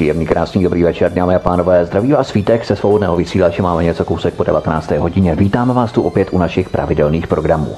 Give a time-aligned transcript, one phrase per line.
[0.00, 1.84] Příjemný, krásný, dobrý večer, dámy a pánové.
[1.84, 3.62] Zdraví vás svítek se svobodného vysílače.
[3.62, 4.90] Máme něco kousek po 19.
[4.90, 5.34] hodině.
[5.34, 7.76] Vítáme vás tu opět u našich pravidelných programů.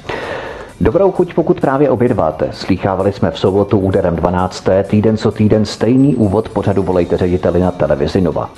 [0.81, 2.47] Dobrou chuť, pokud právě obědváte.
[2.51, 4.63] Slýchávali jsme v sobotu úderem 12.
[4.83, 8.49] týden co týden stejný úvod pořadu Volejte řediteli na televizi Nova.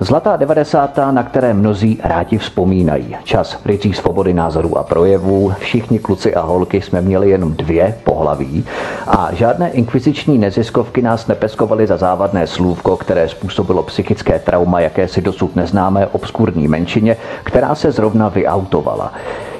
[0.00, 0.98] Zlatá 90.
[1.10, 3.16] na které mnozí rádi vzpomínají.
[3.24, 5.52] Čas rycí svobody názorů a projevů.
[5.58, 8.64] Všichni kluci a holky jsme měli jenom dvě pohlaví
[9.06, 15.56] a žádné inkviziční neziskovky nás nepeskovaly za závadné slůvko, které způsobilo psychické trauma jakési dosud
[15.56, 19.12] neznámé obskurní menšině, která se zrovna vyautovala.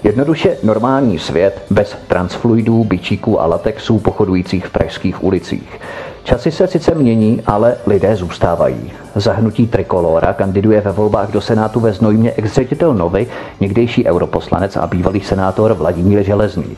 [0.05, 5.81] Jednoduše normální svět bez transfluidů, bičíků a latexů pochodujících v pražských ulicích.
[6.25, 8.93] Časy se sice mění, ale lidé zůstávají.
[9.15, 13.27] Zahnutí Trikolora kandiduje ve volbách do Senátu ve Znojmě ex-ředitel Novy,
[13.61, 16.77] někdejší europoslanec a bývalý senátor Vladimír Železný.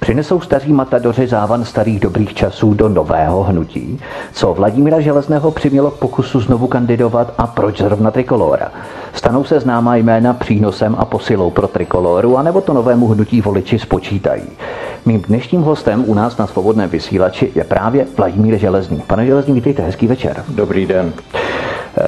[0.00, 4.00] Přinesou staří matadoři závan starých dobrých časů do nového hnutí,
[4.32, 8.70] co Vladimíra Železného přimělo k pokusu znovu kandidovat a proč zrovna Trikolora.
[9.16, 14.42] Stanou se známá jména přínosem a posilou pro Trikoloru, anebo to novému hnutí voliči spočítají.
[15.06, 19.02] Mým dnešním hostem u nás na svobodném vysílači je právě Vladimír Železný.
[19.06, 20.44] Pane Železný, vítejte, hezký večer.
[20.48, 21.12] Dobrý den.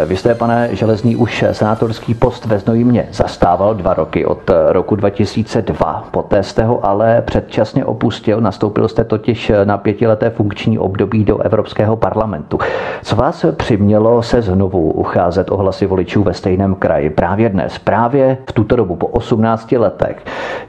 [0.07, 6.05] Vy jste, pane Železný, už senátorský post ve Znojmě zastával dva roky od roku 2002.
[6.11, 11.97] Poté jste ho ale předčasně opustil, nastoupil jste totiž na pětileté funkční období do Evropského
[11.97, 12.59] parlamentu.
[13.03, 18.39] Co vás přimělo se znovu ucházet o hlasy voličů ve stejném kraji právě dnes, právě
[18.49, 20.17] v tuto dobu po 18 letech?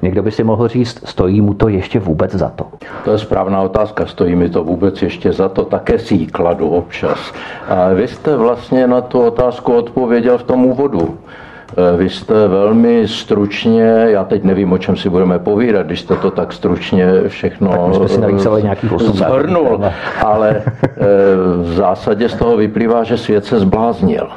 [0.01, 2.65] Někdo by si mohl říct, stojí mu to ještě vůbec za to?
[3.05, 6.69] To je správná otázka, stojí mi to vůbec ještě za to, také si ji kladu
[6.69, 7.33] občas.
[7.69, 11.17] A vy jste vlastně na tu otázku odpověděl v tom úvodu.
[11.93, 16.15] E, vy jste velmi stručně, já teď nevím, o čem si budeme povídat, když jste
[16.15, 19.81] to tak stručně všechno tak jsme si nějakých zhrnul,
[20.25, 20.63] ale e,
[21.61, 24.27] v zásadě z toho vyplývá, že svět se zbláznil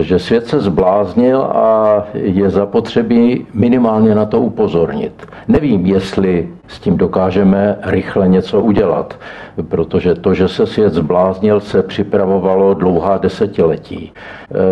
[0.00, 5.26] že svět se zbláznil a je zapotřebí minimálně na to upozornit.
[5.48, 9.18] Nevím, jestli s tím dokážeme rychle něco udělat,
[9.68, 14.12] protože to, že se svět zbláznil, se připravovalo dlouhá desetiletí.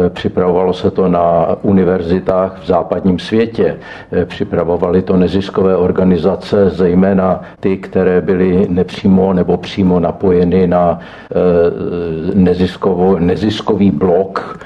[0.07, 3.77] E, připravovalo se to na univerzitách v západním světě,
[4.13, 10.99] e, připravovaly to neziskové organizace, zejména ty, které byly nepřímo nebo přímo napojeny na
[11.31, 14.59] e, neziskový blok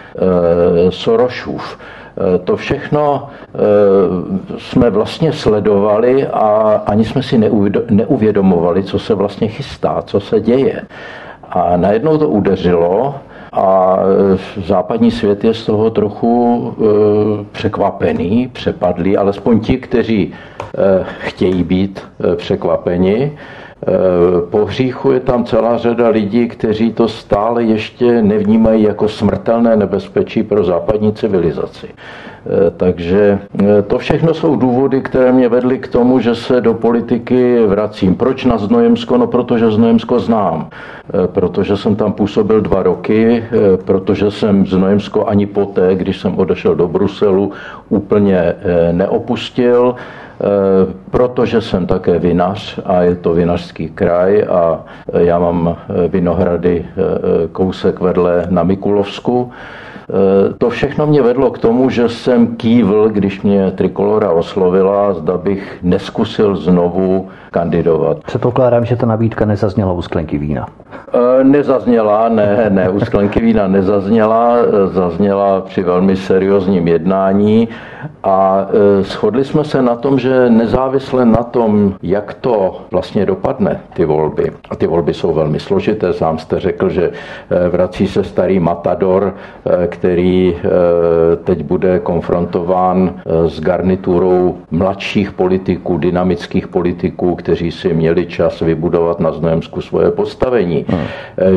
[0.91, 1.79] Sorošův.
[2.19, 3.59] Eh, to všechno eh,
[4.59, 7.39] jsme vlastně sledovali a ani jsme si
[7.91, 10.83] neuvědomovali, co se vlastně chystá, co se děje.
[11.51, 13.15] A najednou to udeřilo
[13.53, 16.75] a eh, západní svět je z toho trochu
[17.53, 20.33] překvapený, přepadlý, alespoň ti, kteří
[21.19, 22.03] chtějí být
[22.37, 23.33] překvapeni.
[23.87, 23.91] Eh,
[24.51, 30.43] po hříchu je tam celá řada lidí, kteří to stále ještě nevnímají jako smrtelné nebezpečí
[30.43, 31.87] pro západní civilizaci.
[31.87, 36.75] Eh, takže eh, to všechno jsou důvody, které mě vedly k tomu, že se do
[36.75, 38.15] politiky vracím.
[38.15, 39.19] Proč na Znojemsko?
[39.19, 40.69] No, protože Znojemsko znám.
[41.27, 43.45] Protože jsem tam působil dva roky,
[43.85, 47.53] protože jsem Znojemsko ani poté, když jsem odešel do Bruselu,
[47.89, 48.55] úplně
[48.93, 49.95] neopustil.
[50.41, 54.81] Eh, protože jsem také vinař a je to vinařský kraj a
[55.13, 59.51] já mám eh, vinohrady eh, kousek vedle na Mikulovsku,
[60.59, 65.79] to všechno mě vedlo k tomu, že jsem kývl, když mě Trikolora oslovila, zda bych
[65.83, 68.19] neskusil znovu kandidovat.
[68.19, 70.67] Předpokládám, že ta nabídka nezazněla u sklenky vína.
[71.41, 74.57] E, nezazněla, ne, ne, u sklenky vína nezazněla,
[74.87, 77.69] zazněla při velmi seriózním jednání
[78.25, 78.67] a
[79.01, 84.53] shodli jsme se na tom, že nezávisle na tom, jak to vlastně dopadne, ty volby,
[84.71, 87.11] a ty volby jsou velmi složité, sám jste řekl, že
[87.71, 89.35] vrací se starý Matador,
[89.99, 90.57] který
[91.45, 93.15] teď bude konfrontován
[93.47, 100.85] s garniturou mladších politiků, dynamických politiků, kteří si měli čas vybudovat na Znojemsku svoje postavení.
[100.89, 101.07] Hmm.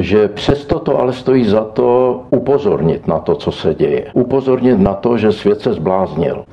[0.02, 4.06] Že přesto to ale stojí za to upozornit na to, co se děje.
[4.14, 6.44] Upozornit na to, že svět se zbláznil.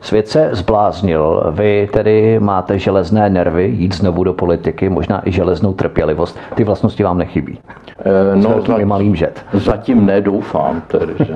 [0.00, 1.42] Svět se zbláznil.
[1.50, 6.38] Vy tedy máte železné nervy, jít znovu do politiky, možná i železnou trpělivost.
[6.54, 7.58] Ty vlastnosti vám nechybí.
[8.04, 9.44] E, no, za, malým žet.
[9.52, 10.82] Zatím nedoufám.
[10.86, 11.35] Tedy, že...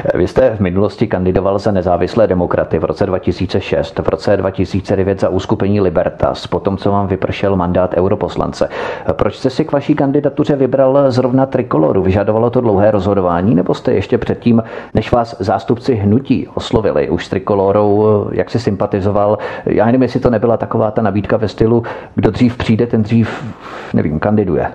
[0.13, 5.29] Vy jste v minulosti kandidoval za nezávislé demokraty v roce 2006, v roce 2009 za
[5.29, 8.69] úskupení Libertas, potom co vám vypršel mandát europoslance.
[9.13, 12.03] Proč jste si k vaší kandidatuře vybral zrovna trikoloru?
[12.03, 14.63] Vyžadovalo to dlouhé rozhodování, nebo jste ještě předtím,
[14.93, 19.37] než vás zástupci hnutí oslovili, už s trikolorou, jak si sympatizoval?
[19.65, 21.83] Já nevím, jestli to nebyla taková ta nabídka ve stylu,
[22.15, 23.45] kdo dřív přijde, ten dřív,
[23.93, 24.67] nevím, kandiduje.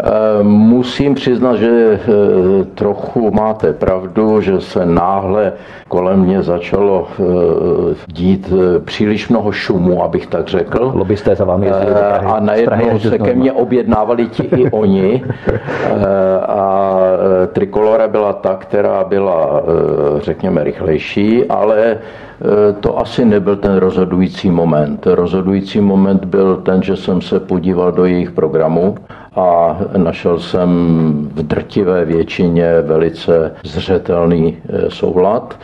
[0.00, 5.52] Eh, musím přiznat, že eh, trochu máte pravdu, že se náhle
[5.88, 7.24] kolem mě začalo eh,
[8.06, 8.52] dít
[8.84, 10.92] příliš mnoho šumu, abych tak řekl.
[10.94, 15.24] Lobbysté za vámi jezdili A najednou se ke mně objednávali ti i oni.
[16.48, 16.98] A
[17.52, 19.62] trikolora byla ta, která byla,
[20.18, 21.98] řekněme, rychlejší, ale
[22.80, 25.06] to asi nebyl ten rozhodující moment.
[25.06, 28.94] Rozhodující moment byl ten, že jsem se podíval do jejich programu
[29.36, 30.68] a našel jsem
[31.34, 35.58] v drtivé většině velice zřetelný eh, soulad.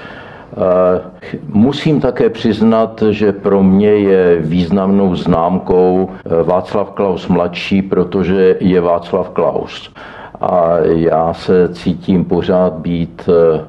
[0.53, 1.01] Eh,
[1.49, 8.81] musím také přiznat, že pro mě je významnou známkou eh, Václav Klaus mladší, protože je
[8.81, 9.91] Václav Klaus
[10.41, 13.67] a já se cítím pořád být eh,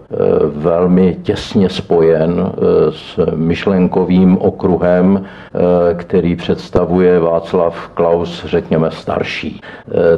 [0.48, 2.62] velmi těsně spojen eh,
[2.92, 9.62] s myšlenkovým okruhem, eh, který představuje Václav Klaus, řekněme, starší.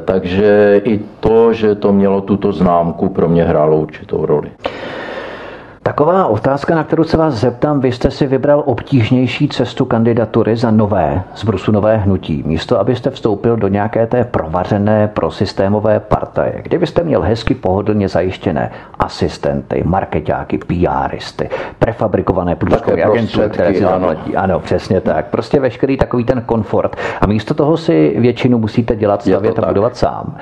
[0.05, 4.51] Takže i to, že to mělo tuto známku, pro mě hrálo určitou roli.
[5.83, 10.71] Taková otázka, na kterou se vás zeptám, vy jste si vybral obtížnější cestu kandidatury za
[10.71, 16.79] nové, z Brusu nové hnutí, místo abyste vstoupil do nějaké té provařené prosystémové partaje, kde
[16.79, 21.49] byste měl hezky pohodlně zajištěné asistenty, marketáky, PRisty,
[21.79, 24.35] prefabrikované průzkumy agentury, které si zaplatí.
[24.35, 25.25] Ano, přesně tak.
[25.25, 26.95] Prostě veškerý takový ten komfort.
[27.21, 30.37] A místo toho si většinu musíte dělat, stavět a budovat sám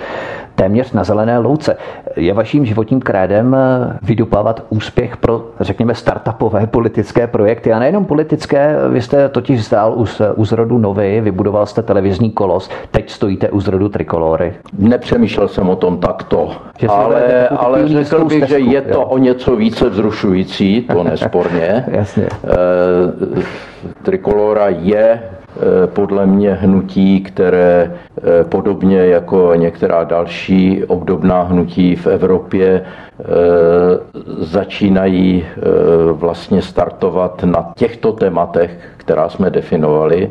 [0.60, 1.78] téměř na zelené louce.
[2.16, 8.76] Je vaším životním krédem eh, vydupávat úspěch pro, řekněme, startupové politické projekty a nejenom politické.
[8.90, 13.60] Vy jste totiž stál u, u zrodu Novy, vybudoval jste televizní kolos, teď stojíte u
[13.60, 14.54] zrodu Trikolory.
[14.78, 16.52] Nepřemýšlel jsem o tom takto,
[16.88, 19.02] ale, ale řekl bych, stezku, že je to jo.
[19.02, 21.86] o něco více vzrušující, to nesporně.
[21.88, 22.24] Jasně.
[22.24, 22.30] E,
[24.04, 25.22] Trikolora je
[25.86, 33.26] podle mě hnutí, které eh, podobně jako některá další obdobná hnutí v Evropě eh,
[34.38, 35.46] začínají
[36.12, 40.30] vlastně startovat na těchto tématech, která jsme definovali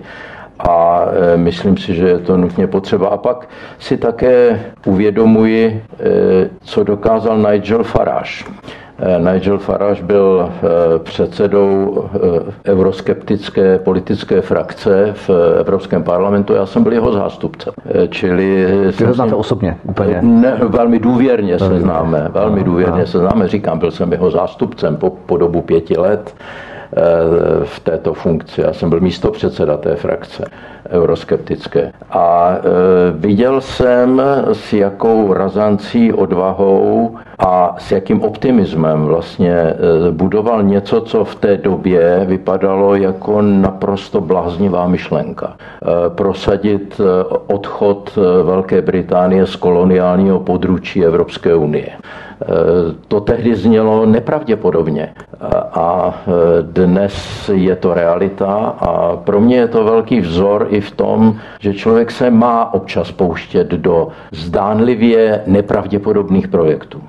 [0.58, 1.04] a
[1.36, 3.08] myslím si, že je to nutně potřeba.
[3.08, 3.48] A pak
[3.78, 5.82] si také uvědomuji,
[6.60, 8.44] co dokázal Nigel Farage.
[9.00, 15.30] Eh, Nigel Farage byl eh, předsedou eh, euroskeptické politické frakce v
[15.60, 17.70] Evropském parlamentu, já jsem byl jeho zástupce.
[18.10, 18.66] Čili...
[18.98, 20.18] Ty ho znáte osobně úplně?
[20.22, 25.10] Ne, velmi důvěrně se známe, velmi důvěrně se známe, říkám, byl jsem jeho zástupcem po,
[25.10, 26.34] po dobu pěti let
[27.64, 28.60] v této funkci.
[28.60, 30.44] Já jsem byl místo předseda té frakce
[30.90, 31.92] euroskeptické.
[32.10, 32.60] A e,
[33.12, 39.76] viděl jsem, s jakou razancí, odvahou a s jakým optimismem vlastně e,
[40.10, 45.56] budoval něco, co v té době vypadalo jako naprosto bláznivá myšlenka.
[45.56, 47.00] E, prosadit
[47.46, 51.88] odchod Velké Británie z koloniálního područí Evropské unie.
[53.08, 55.14] To tehdy znělo nepravděpodobně
[55.72, 56.14] a
[56.62, 57.14] dnes
[57.54, 58.46] je to realita
[58.80, 63.12] a pro mě je to velký vzor i v tom, že člověk se má občas
[63.12, 67.02] pouštět do zdánlivě nepravděpodobných projektů.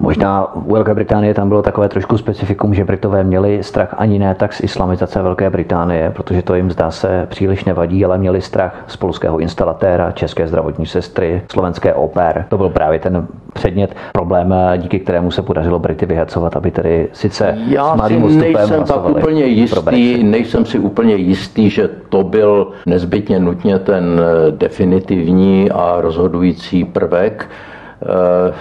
[0.00, 4.34] Možná u Velké Británie tam bylo takové trošku specifikum, že Britové měli strach ani ne
[4.34, 8.84] tak z islamizace Velké Británie, protože to jim zdá se příliš nevadí, ale měli strach
[8.86, 12.46] z polského instalatéra, české zdravotní sestry, slovenské oper.
[12.48, 17.58] To byl právě ten předmět, problém, díky kterému se podařilo Brity vyhacovat, aby tedy sice
[17.68, 22.68] Já s malým si nejsem tak úplně jistý, nejsem si úplně jistý, že to byl
[22.86, 27.48] nezbytně nutně ten definitivní a rozhodující prvek.
[28.02, 28.52] Eh,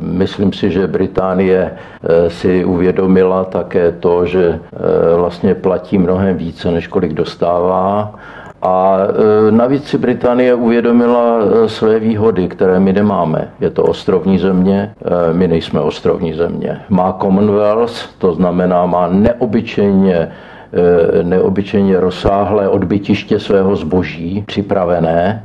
[0.00, 6.70] myslím si, že Británie eh, si uvědomila také to, že eh, vlastně platí mnohem více,
[6.70, 8.14] než kolik dostává.
[8.62, 8.96] A
[9.50, 13.48] navíc si Británie uvědomila své výhody, které my nemáme.
[13.60, 14.94] Je to ostrovní země,
[15.32, 16.80] my nejsme ostrovní země.
[16.88, 20.28] Má Commonwealth, to znamená má neobyčejně
[21.22, 25.44] neobyčejně rozsáhlé odbytiště svého zboží připravené.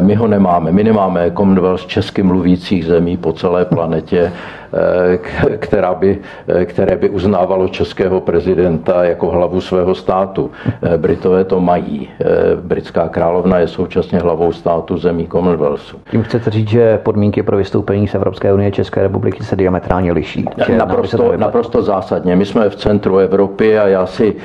[0.00, 0.72] My ho nemáme.
[0.72, 4.32] My nemáme Commonwealth česky mluvících zemí po celé planetě
[5.58, 10.50] která by, eh, které by uznávalo českého prezidenta jako hlavu svého státu.
[10.82, 12.08] Eh, Britové to mají.
[12.60, 15.98] Britská královna je současně hlavou státu zemí Commonwealthu.
[16.10, 20.44] Tím chcete říct, že podmínky pro vystoupení z Evropské unie České republiky se diametrálně liší?
[20.76, 22.36] Naprosto, naprosto zásadně.
[22.36, 24.36] My jsme v centru Evropy a já si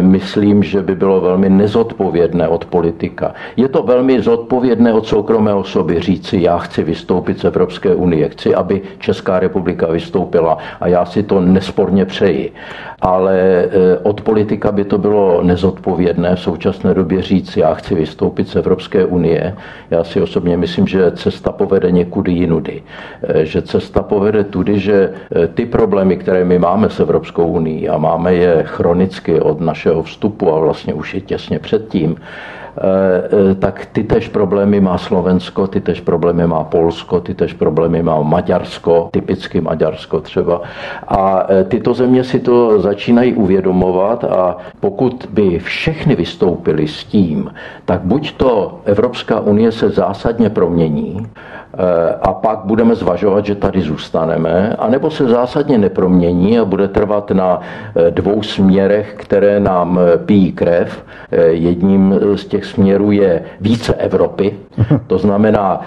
[0.00, 3.34] myslím, že by bylo velmi nezodpovědné od politika.
[3.56, 8.54] Je to velmi zodpovědné od soukromé osoby říci, já chci vystoupit z Evropské unie, chci,
[8.54, 12.52] aby Česká republika republika vystoupila a já si to nesporně přeji.
[13.00, 13.68] Ale e,
[14.02, 19.04] od politika by to bylo nezodpovědné v současné době říct, já chci vystoupit z Evropské
[19.04, 19.54] unie.
[19.90, 22.82] Já si osobně myslím, že cesta povede někudy jinudy.
[23.22, 27.88] E, že cesta povede tudy, že e, ty problémy, které my máme s Evropskou unii
[27.88, 32.16] a máme je chronicky od našeho vstupu a vlastně už je těsně předtím,
[33.58, 38.22] tak ty tež problémy má Slovensko, ty tež problémy má Polsko, ty tež problémy má
[38.22, 40.62] Maďarsko, typicky Maďarsko třeba.
[41.08, 47.50] A eh, tyto země si to začínají uvědomovat a pokud by všechny vystoupili s tím,
[47.84, 51.26] tak buď to Evropská unie se zásadně promění,
[52.22, 57.60] a pak budeme zvažovat, že tady zůstaneme, anebo se zásadně nepromění a bude trvat na
[58.10, 61.04] dvou směrech, které nám pijí krev.
[61.50, 64.54] Jedním z těch směrů je více Evropy,
[65.06, 65.80] to znamená,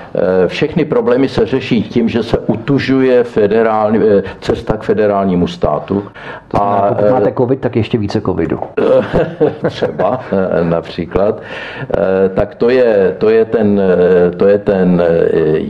[0.47, 3.99] všechny problémy se řeší tím, že se utužuje federální,
[4.41, 6.03] cesta k federálnímu státu.
[6.47, 8.59] To znamená, a pokud máte covid, tak ještě více covidu.
[9.67, 10.19] Třeba
[10.63, 11.41] například.
[12.33, 13.81] Tak to je, to je ten,
[14.37, 15.03] to je ten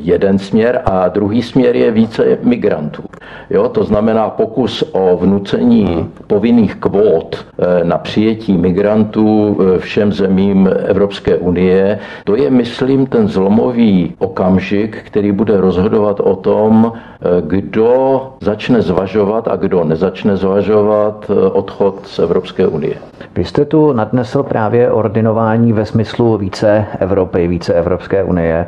[0.08, 3.04] jeden směr a druhý směr je více migrantů.
[3.50, 10.70] Jo, to znamená pokus o vnucení povinných kvót eh, na přijetí migrantů eh, všem zemím
[10.86, 12.00] Evropské unie.
[12.24, 19.48] To je, myslím, ten zlomový okamžik, který bude rozhodovat o tom, eh, kdo začne zvažovat
[19.48, 22.96] a kdo nezačne zvažovat odchod z Evropské unie.
[23.36, 28.68] Vy jste tu nadnesl právě ordinování ve smyslu více Evropy, více Evropské unie,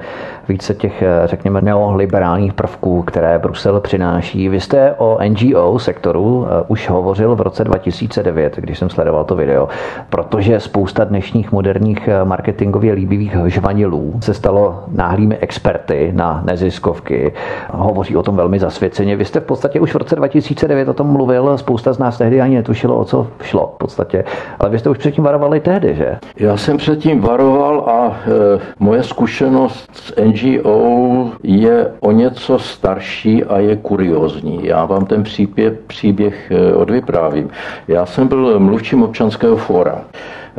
[0.50, 4.50] více těch, řekněme, neoliberálních prvků, které Brusel přináší.
[4.50, 9.36] Vy jste o NGO sektoru eh, už hovořil v roce 2009, když jsem sledoval to
[9.36, 9.68] video,
[10.10, 17.34] protože spousta dnešních moderních eh, marketingově líbivých žvanilů se stalo náhlými experty na neziskovky.
[17.72, 19.16] Hovoří o tom velmi zasvěceně.
[19.16, 22.42] Vy jste v podstatě už v roce 2009 o tom mluvil, spousta z nás tehdy
[22.42, 24.24] ani netušilo, o co šlo v podstatě.
[24.60, 26.18] Ale vy jste už předtím varovali tehdy, že?
[26.36, 33.60] Já jsem předtím varoval a e, moje zkušenost s NGO je o něco starší a
[33.60, 34.60] je kuriozní.
[34.66, 37.50] Já vám ten příběh, příběh eh, odvyprávím.
[37.88, 40.02] Já jsem byl mluvčím občanského fóra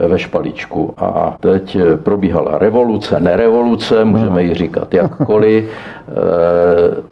[0.06, 5.70] ve Špaličku a teď eh, probíhala revoluce, nerevoluce, můžeme ji říkat jakkoliv.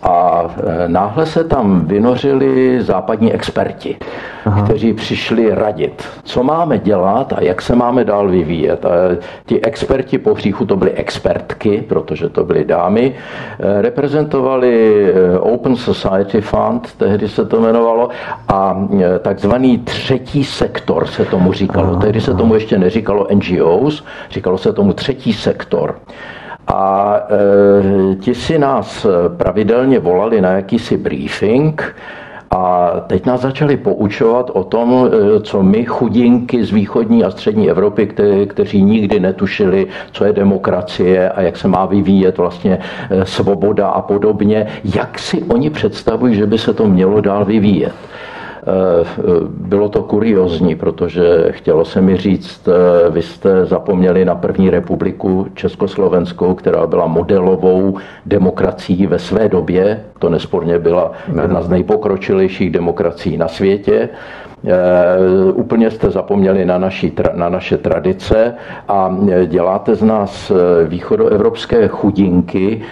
[0.02, 0.44] A
[0.86, 3.96] náhle se tam vynořili západní experti,
[4.44, 4.62] Aha.
[4.62, 8.84] kteří přišli radit, co máme dělat a jak se máme dál vyvíjet.
[8.84, 8.88] A
[9.46, 13.14] ti experti po hříchu to byly expertky, protože to byly dámy,
[13.80, 15.06] reprezentovali
[15.40, 18.08] Open Society Fund, tehdy se to jmenovalo,
[18.48, 18.88] a
[19.22, 21.96] takzvaný třetí sektor se tomu říkalo.
[21.96, 25.98] Tehdy se tomu ještě neříkalo NGOs, říkalo se tomu třetí sektor.
[26.66, 27.16] A
[28.12, 29.06] e, ti si nás
[29.36, 31.94] pravidelně volali na jakýsi briefing,
[32.50, 37.70] a teď nás začali poučovat o tom, e, co my chudinky z východní a střední
[37.70, 42.78] Evropy, kte, kteří nikdy netušili, co je demokracie a jak se má vyvíjet vlastně
[43.10, 47.92] e, svoboda a podobně, jak si oni představují, že by se to mělo dál vyvíjet.
[48.68, 49.06] Eh,
[49.48, 55.46] bylo to kuriozní, protože chtělo se mi říct, eh, vy jste zapomněli na první republiku
[55.54, 60.04] Československou, která byla modelovou demokracií ve své době.
[60.18, 64.08] To nesporně byla jedna z nejpokročilejších demokracií na světě.
[64.64, 68.54] Eh, úplně jste zapomněli na, naší, na naše tradice
[68.88, 72.82] a eh, děláte z nás eh, východoevropské chudinky,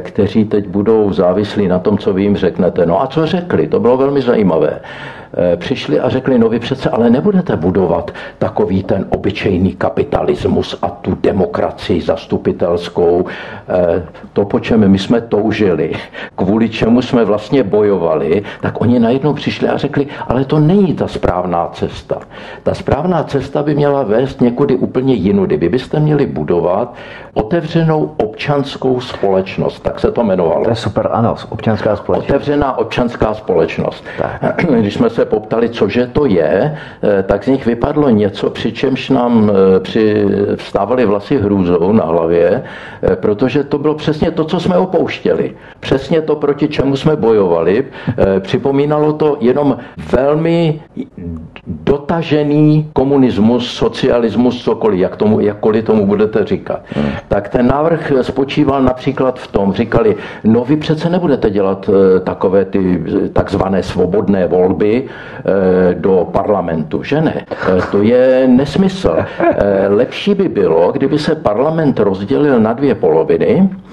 [0.00, 2.86] kteří teď budou závislí na tom, co vy jim řeknete.
[2.86, 3.66] No a co řekli?
[3.66, 4.80] To bylo velmi zajímavé.
[5.34, 10.88] Eh, přišli a řekli, no vy přece ale nebudete budovat takový ten obyčejný kapitalismus a
[10.88, 13.24] tu demokracii zastupitelskou,
[13.68, 15.92] eh, to, po čem my jsme toužili,
[16.36, 21.08] kvůli čemu jsme vlastně bojovali, tak oni najednou přišli a řekli, ale to není ta
[21.08, 22.18] správná cesta.
[22.62, 25.56] Ta správná cesta by měla vést někudy úplně jinudy.
[25.56, 26.94] Vy byste měli budovat
[27.38, 30.64] otevřenou občanskou společnost, tak se to jmenovalo.
[30.64, 32.30] To je super, ano, občanská společnost.
[32.30, 34.04] Otevřená občanská společnost.
[34.18, 34.64] Tak.
[34.80, 36.78] Když jsme se poptali, cože to je,
[37.26, 40.26] tak z nich vypadlo něco, přičemž nám při,
[40.56, 42.62] vstávali vlasy hrůzou na hlavě,
[43.14, 45.54] protože to bylo přesně to, co jsme opouštěli.
[45.80, 47.84] Přesně to, proti čemu jsme bojovali.
[48.40, 49.76] Připomínalo to jenom
[50.12, 50.80] velmi
[51.68, 56.80] dotažený komunismus, socialismus, cokoliv, jak tomu, jakkoliv tomu budete říkat.
[56.94, 57.10] Hmm.
[57.28, 62.64] Tak ten návrh spočíval například v tom, říkali, no vy přece nebudete dělat e, takové
[62.64, 67.44] ty takzvané svobodné volby e, do parlamentu, že ne?
[67.50, 69.16] E, to je nesmysl.
[69.40, 73.87] E, lepší by bylo, kdyby se parlament rozdělil na dvě poloviny, Eh,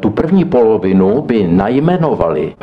[0.00, 2.54] tu první polovinu by najmenovali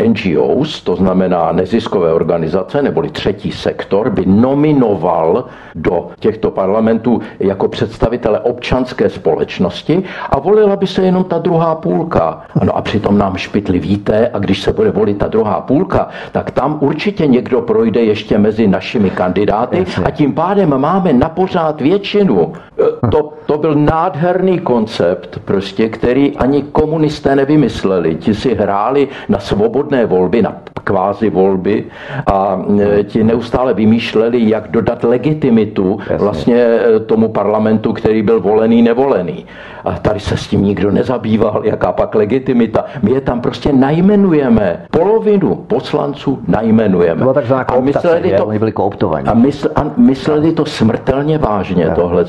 [0.00, 7.68] eh, NGOs, to znamená neziskové organizace, neboli třetí sektor, by nominoval do těchto parlamentů jako
[7.68, 12.42] představitele občanské společnosti a volila by se jenom ta druhá půlka.
[12.60, 16.50] Ano a přitom nám špitli víte a když se bude volit ta druhá půlka, tak
[16.50, 22.52] tam určitě někdo projde ještě mezi našimi kandidáty a tím pádem máme na pořád většinu.
[22.80, 28.20] Eh, to, to byl nádherný koncept, prostě, který ani ani komunisté nevymysleli.
[28.20, 31.84] Ti si hráli na svobodné volby, na kvázi volby
[32.26, 32.58] a
[32.98, 36.16] e, ti neustále vymýšleli, jak dodat legitimitu Jasně.
[36.16, 39.46] vlastně e, tomu parlamentu, který byl volený, nevolený.
[39.84, 42.84] A tady se s tím nikdo nezabýval, jaká pak legitimita.
[43.02, 44.90] My je tam prostě najmenujeme.
[44.90, 47.20] Polovinu poslanců najmenujeme.
[47.20, 49.26] Bylo takzvaná a mysleli to, byli kooptovaní.
[49.28, 52.24] A, mysl, a mysleli to smrtelně vážně, tohle.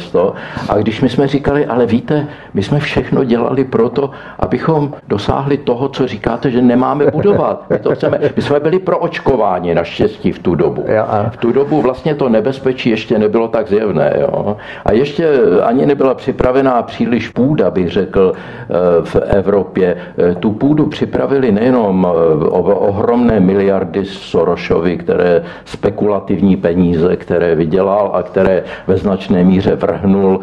[0.70, 5.90] A když my jsme říkali, ale víte, my jsme všechno dělali proto, abychom dosáhli toho,
[5.90, 7.66] co říkáte, že nemáme budovat.
[7.70, 8.20] My to chceme.
[8.36, 10.86] My jsme byli pro očkování naštěstí v tu dobu.
[11.30, 14.14] V tu dobu vlastně to nebezpečí ještě nebylo tak zjevné.
[14.20, 14.58] Jo?
[14.86, 15.30] A ještě
[15.64, 18.66] ani nebyla připravená příliš půda, bych řekl, eh,
[19.04, 19.98] v Evropě.
[20.18, 28.24] Eh, tu půdu připravili nejenom eh, ohromné miliardy Sorošovi, které spekulativní peníze, které vydělal a
[28.24, 30.40] které ve značné míře vrhnul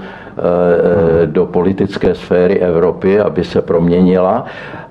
[1.26, 4.44] do politické sféry Evropy, aby se proměnila,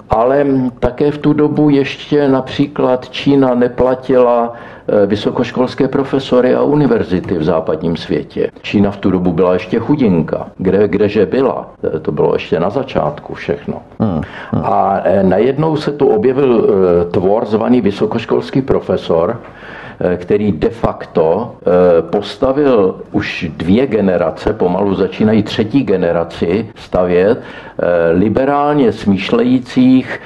[0.09, 0.45] ale
[0.79, 7.97] také v tu dobu ještě například Čína neplatila eh, vysokoškolské profesory a univerzity v západním
[7.97, 8.51] světě.
[8.61, 10.47] Čína v tu dobu byla ještě chudinka.
[10.57, 11.69] Kde, kdeže byla?
[11.95, 13.81] Eh, to bylo ještě na začátku všechno.
[13.99, 14.63] Hmm, hmm.
[14.65, 16.69] A eh, najednou se tu objevil
[17.11, 25.43] tvor zvaný vysokoškolský profesor, Eh, který de facto eh, postavil už dvě generace, pomalu začínají
[25.43, 30.19] třetí generaci stavět, eh, liberálně smýšlejících,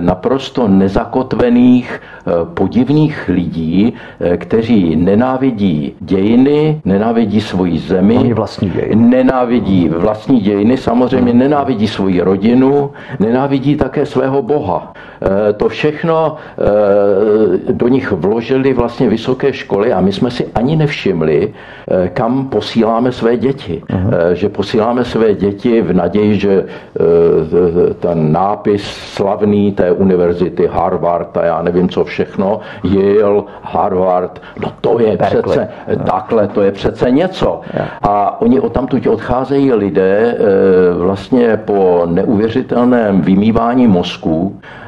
[0.00, 2.00] naprosto nezakotvených,
[2.54, 3.94] podivných lidí,
[4.36, 9.08] kteří nenávidí dějiny, nenávidí svoji zemi, Oni vlastní dějiny.
[9.08, 12.90] nenávidí vlastní dějiny, samozřejmě nenávidí svoji rodinu,
[13.20, 14.92] nenávidí také svého boha.
[15.56, 16.36] To všechno
[17.72, 23.12] do nich vložili vlastně vysoké školy a my jsme si ani nevšimli, eh, kam posíláme
[23.12, 23.82] své děti.
[23.90, 24.32] Uh-huh.
[24.32, 31.44] Že posíláme své děti v naději, že eh, ten nápis slavný té univerzity Harvard a
[31.44, 35.42] já nevím co všechno, Yale, Harvard, no to je Berkeley.
[35.42, 36.02] přece, uh-huh.
[36.02, 37.60] takhle, to je přece něco.
[37.74, 37.88] Yeah.
[38.02, 40.36] A oni o tamtud odcházejí lidé
[40.98, 44.81] vlastně po neuvěřitelném vymývání mozku, Eh,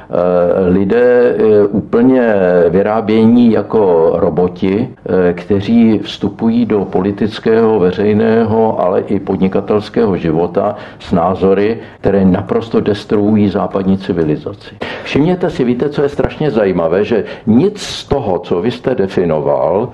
[0.69, 2.35] lidé eh, úplně
[2.69, 11.79] vyrábění jako roboti, eh, kteří vstupují do politického, veřejného, ale i podnikatelského života s názory,
[12.01, 14.75] které naprosto destruují západní civilizaci.
[15.05, 19.89] Všimněte si, víte, co je strašně zajímavé, že nic z toho, co vy jste definoval,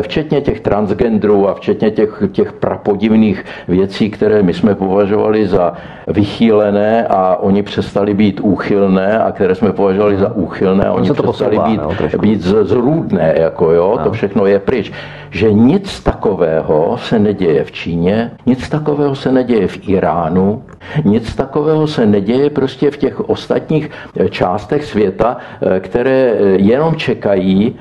[0.00, 5.72] včetně těch transgendrů a včetně těch, těch prapodivných věcí, které my jsme považovali za
[6.06, 11.22] vychýlené a oni přestali být úchylné a které jsme považovali za úchylné a oni to
[11.22, 14.04] přestali být, no, být zrůdné, jako jo, no.
[14.04, 14.92] to všechno je pryč.
[15.30, 20.62] Že nic takového se neděje v Číně, nic takového se neděje v Iránu,
[21.04, 26.94] nic takového se neděje prostě v těch ostatních eh, částech světa, eh, které eh, jenom
[26.94, 27.76] čekají,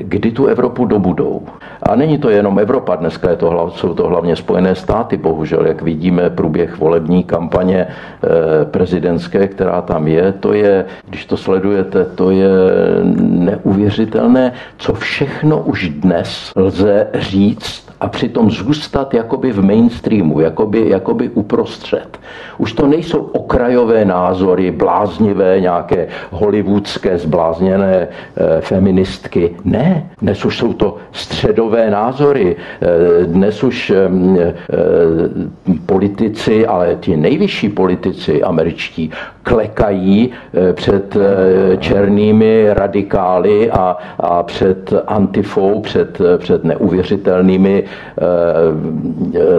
[0.00, 1.42] kdy tu Evropu dobudou.
[1.82, 5.82] A není to jenom Evropa, dneska je to, jsou to hlavně Spojené státy, bohužel, jak
[5.82, 7.86] vidíme průběh volební kampaně
[8.64, 12.48] prezidentské, která tam je, to je, když to sledujete, to je
[13.20, 21.28] neuvěřitelné, co všechno už dnes lze říct a přitom zůstat jakoby v mainstreamu, jakoby, jakoby
[21.28, 22.18] uprostřed.
[22.58, 28.08] Už to nejsou okrajové názory, bláznivé, nějaké hollywoodské zblázněné e,
[28.60, 29.56] feministky.
[29.64, 32.56] Ne, dnes už jsou to středové názory.
[32.56, 34.54] E, dnes už e, e,
[35.86, 39.10] politici, ale ti nejvyšší politici američtí
[39.42, 47.84] klekají eh, před eh, černými radikály a, a před antifou, před, před neuvěřitelnými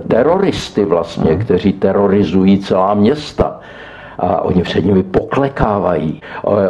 [0.08, 3.60] teroristy vlastně, kteří terorizují celá města
[4.19, 6.21] a oni před nimi poklekávají.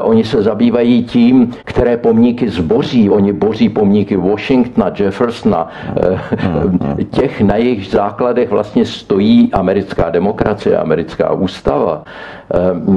[0.02, 3.10] Oni se zabývají tím, které pomníky zboří.
[3.10, 5.70] Oni boří pomníky Washingtona, Jeffersona,
[6.02, 12.04] eh, těch na jejich základech vlastně stojí americká demokracie, americká ústava.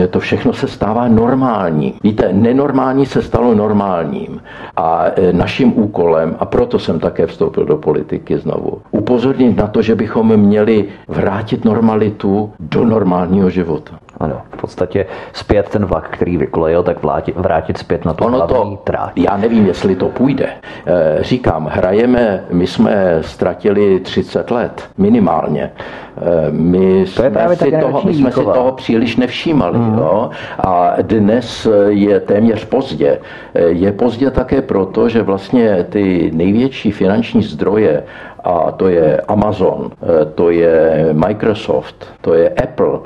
[0.01, 1.95] Eh, to všechno se stává normální.
[2.03, 4.43] Víte, nenormální se stalo normálním.
[4.77, 9.83] A eh, naším úkolem, a proto jsem také vstoupil do politiky znovu, upozornit na to,
[9.83, 14.04] že bychom měli vrátit normalitu do normálního života.
[14.21, 18.47] Ano, v podstatě zpět ten vlak, který vykolejil, tak vrátit, vrátit zpět na tu ono
[18.47, 19.13] to, tráť.
[19.17, 20.49] Já nevím, jestli to půjde.
[20.87, 25.73] Eh, říkám, hrajeme, my jsme ztratili 30 let, minimálně.
[26.17, 29.79] Eh, my, to jsme, si toho, my jsme si toho příliš nevšímali.
[29.79, 29.99] Mm.
[29.99, 30.31] Jo?
[30.59, 33.19] A dnes je téměř pozdě.
[33.55, 38.03] Eh, je pozdě také proto, že vlastně ty největší finanční zdroje
[38.45, 42.99] a to je Amazon, eh, to je Microsoft, to je Apple.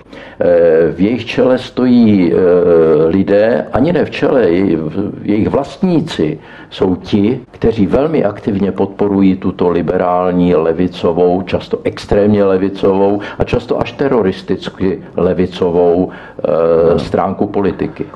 [0.93, 2.33] V jejich čele stojí
[3.07, 4.51] lidé, ani ne v čele,
[5.23, 6.39] jejich vlastníci
[6.71, 12.98] jsou ti, kteří velmi aktivně podporují tuto liberální levicovou, často extrémně levicovou
[13.39, 18.07] a často až teroristicky levicovou e, stránku politiky.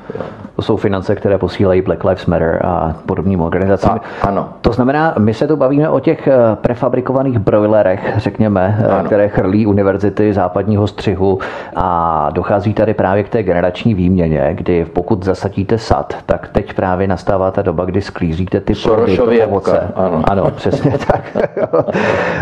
[0.62, 3.90] To jsou finance, které posílají Black Lives Matter a podobným organizacím.
[3.90, 4.48] Tak, ano.
[4.60, 9.04] To znamená, my se tu bavíme o těch eh, prefabrikovaných broilerech, řekněme, eh, ano.
[9.04, 11.38] které chrlí univerzity západního střihu
[11.76, 17.06] a dochází tady právě k té generační výměně, kdy pokud zasadíte sad, tak teď právě
[17.06, 19.92] nastává ta doba, kdy sklízíte ty plody, ovoce.
[19.94, 20.22] Ano.
[20.24, 21.36] ano, přesně tak.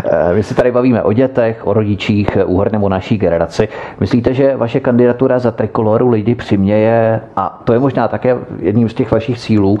[0.05, 3.69] Eh, my se tady bavíme o dětech, o rodičích, úhrnem o naší generaci.
[3.99, 8.93] Myslíte, že vaše kandidatura za trikoloru lidi přiměje, a to je možná také jedním z
[8.93, 9.79] těch vašich cílů,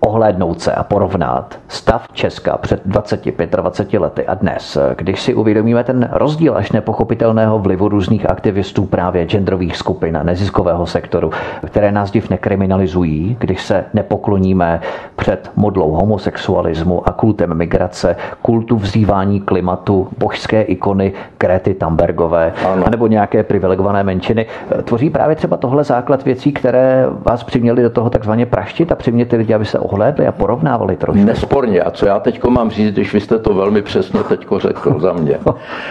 [0.00, 6.08] ohlédnout se a porovnat stav Česka před 20-25 lety a dnes, když si uvědomíme ten
[6.12, 11.30] rozdíl až nepochopitelného vlivu různých aktivistů právě genderových skupin a neziskového sektoru,
[11.66, 14.80] které nás div nekriminalizují, když se nepokloníme
[15.16, 22.86] před modlou homosexualismu a kultem migrace, kultu vzývání klimatu, božské ikony Krety Tambergové, ano.
[22.86, 24.46] anebo nějaké privilegované menšiny.
[24.84, 29.28] Tvoří právě třeba tohle základ věcí, které vás přiměly do toho takzvaně praštit a přiměli
[29.30, 31.24] ty lidi, aby se ohlédli a porovnávali trošku.
[31.24, 31.80] Nesporně.
[31.80, 35.12] A co já teď mám říct, když vy jste to velmi přesně teď řekl za
[35.12, 35.38] mě.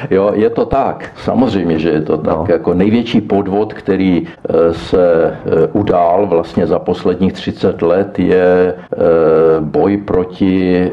[0.10, 1.12] Jo, je to tak.
[1.16, 2.38] Samozřejmě, že je to tak.
[2.38, 2.46] No.
[2.50, 8.98] Jako největší podvod, který eh, se eh, udál vlastně za posledních 30 let, je eh,
[9.60, 10.92] boj proti,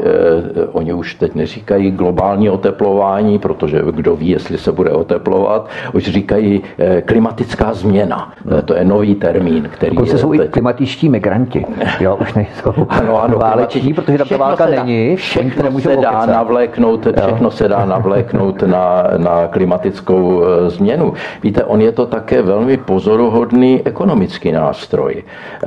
[0.73, 6.63] oni už teď neříkají globální oteplování, protože kdo ví, jestli se bude oteplovat, už říkají
[7.05, 8.33] klimatická změna.
[8.65, 10.41] To je nový termín, který Dokonce jsou teď...
[10.41, 11.67] i klimatičtí migranti.
[12.01, 15.17] Jo, už nejsou ano, ano, váleční, protože tam ta válka není.
[15.17, 21.13] Všechno se dá navléknout, všechno se dá navléknout na, na klimatickou eh, změnu.
[21.43, 25.25] Víte, on je to také velmi pozoruhodný ekonomický nástroj.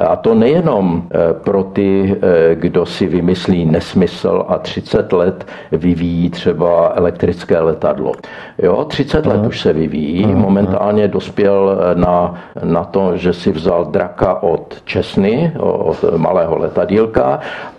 [0.10, 6.30] A to nejenom eh, pro ty, eh, kdo si vymyslí nesmysl a 30 let vyvíjí
[6.30, 8.12] třeba elektrické letadlo.
[8.58, 14.44] Jo, 30 let už se vyvíjí, momentálně dospěl na, na to, že si vzal draka
[14.44, 17.17] od Česny, od malého letadílka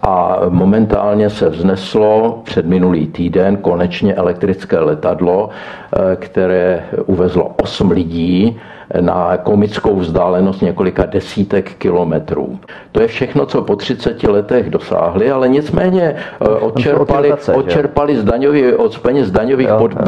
[0.02, 8.60] a momentálně se vzneslo před minulý týden konečně elektrické letadlo, eh, které uvezlo 8 lidí
[9.00, 12.58] na komickou vzdálenost několika desítek kilometrů.
[12.92, 18.72] To je všechno, co po 30 letech dosáhli, ale nicméně eh, odčerpali, odčerpali z, daňový,
[18.72, 20.06] od peněz daňových pod, eh,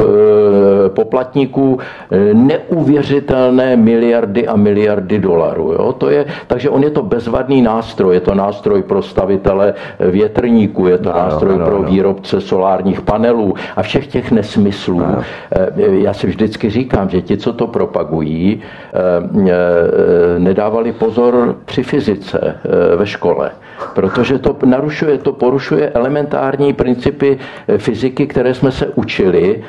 [0.89, 1.79] poplatníků
[2.11, 5.71] eh, neuvěřitelné miliardy a miliardy dolarů.
[5.71, 5.93] Jo?
[5.93, 8.13] To je, takže on je to bezvadný nástroj.
[8.15, 11.89] Je to nástroj pro stavitele větrníků, je to no, nástroj no, pro no.
[11.89, 14.99] výrobce solárních panelů a všech těch nesmyslů.
[14.99, 15.23] No.
[15.75, 18.61] Já si vždycky říkám, že ti, co to propagují,
[20.37, 23.51] nedávali pozor při fyzice eh, ve škole,
[23.93, 27.37] protože to narušuje, to porušuje elementární principy
[27.77, 29.63] fyziky, které jsme se učili.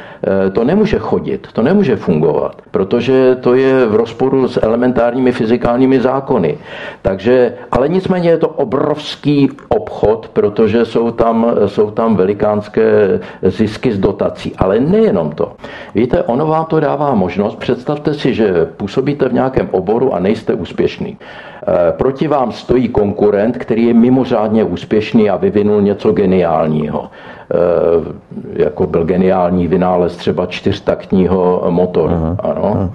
[0.53, 6.59] To nemůže chodit, to nemůže fungovat, protože to je v rozporu s elementárními fyzikálními zákony.
[7.03, 13.99] Takže, ale nicméně je to obrovský obchod, protože jsou tam, jsou tam velikánské zisky z
[13.99, 14.55] dotací.
[14.59, 15.53] Ale nejenom to.
[15.95, 20.55] Víte, ono vám to dává možnost, představte si, že působíte v nějakém oboru a nejste
[20.55, 21.17] úspěšný.
[21.17, 27.09] Eh, proti vám stojí konkurent, který je mimořádně úspěšný a vyvinul něco geniálního.
[27.09, 27.57] Eh,
[28.53, 32.13] jako byl geniální vynález třeba čtyřtaktního motoru.
[32.15, 32.65] Aha, ano.
[32.65, 32.91] Aha.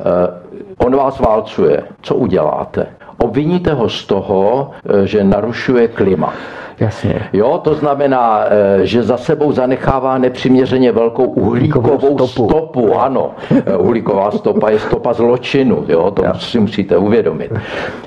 [0.00, 1.82] Eh, on vás válcuje.
[2.02, 2.86] Co uděláte?
[3.18, 4.70] Obviníte ho z toho,
[5.04, 6.32] že narušuje klima.
[6.80, 7.28] Jasně.
[7.32, 12.48] Jo, to znamená, eh, že za sebou zanechává nepřiměřeně velkou uhlíkovou stopu.
[12.48, 12.94] stopu.
[12.98, 13.30] Ano,
[13.66, 16.34] eh, uhlíková stopa je stopa zločinu, jo, to Já.
[16.34, 17.52] si musíte uvědomit.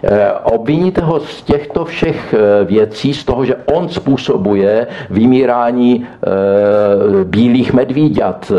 [0.04, 6.06] Eh, obviníte ho z těchto všech věcí, z toho, že on způsobuje vymírání
[7.24, 8.52] bílých medvíďat,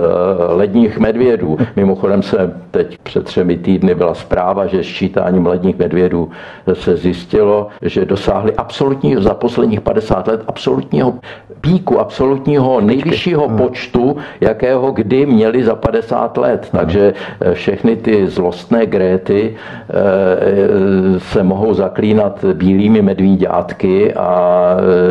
[0.49, 1.59] ledních medvědů.
[1.77, 6.31] Mimochodem se teď před třemi týdny byla zpráva, že ščítáním ledních medvědů
[6.73, 11.15] se zjistilo, že dosáhli absolutní za posledních 50 50 let absolutního
[11.61, 13.57] píku, absolutního nejvyššího hmm.
[13.59, 16.69] počtu, jakého kdy měli za 50 let.
[16.73, 24.29] Takže eh, všechny ty zlostné gréty eh, eh, se mohou zaklínat bílými medvíďátky a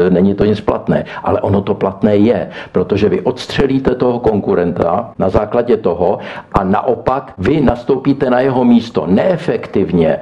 [0.09, 1.05] není to nic platné.
[1.23, 6.19] Ale ono to platné je, protože vy odstřelíte toho konkurenta na základě toho
[6.51, 10.19] a naopak vy nastoupíte na jeho místo neefektivně,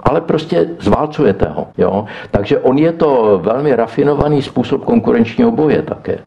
[0.00, 1.66] ale prostě zválcujete ho.
[1.78, 2.04] Jo?
[2.30, 6.18] Takže on je to velmi rafinovaný způsob konkurenčního boje také.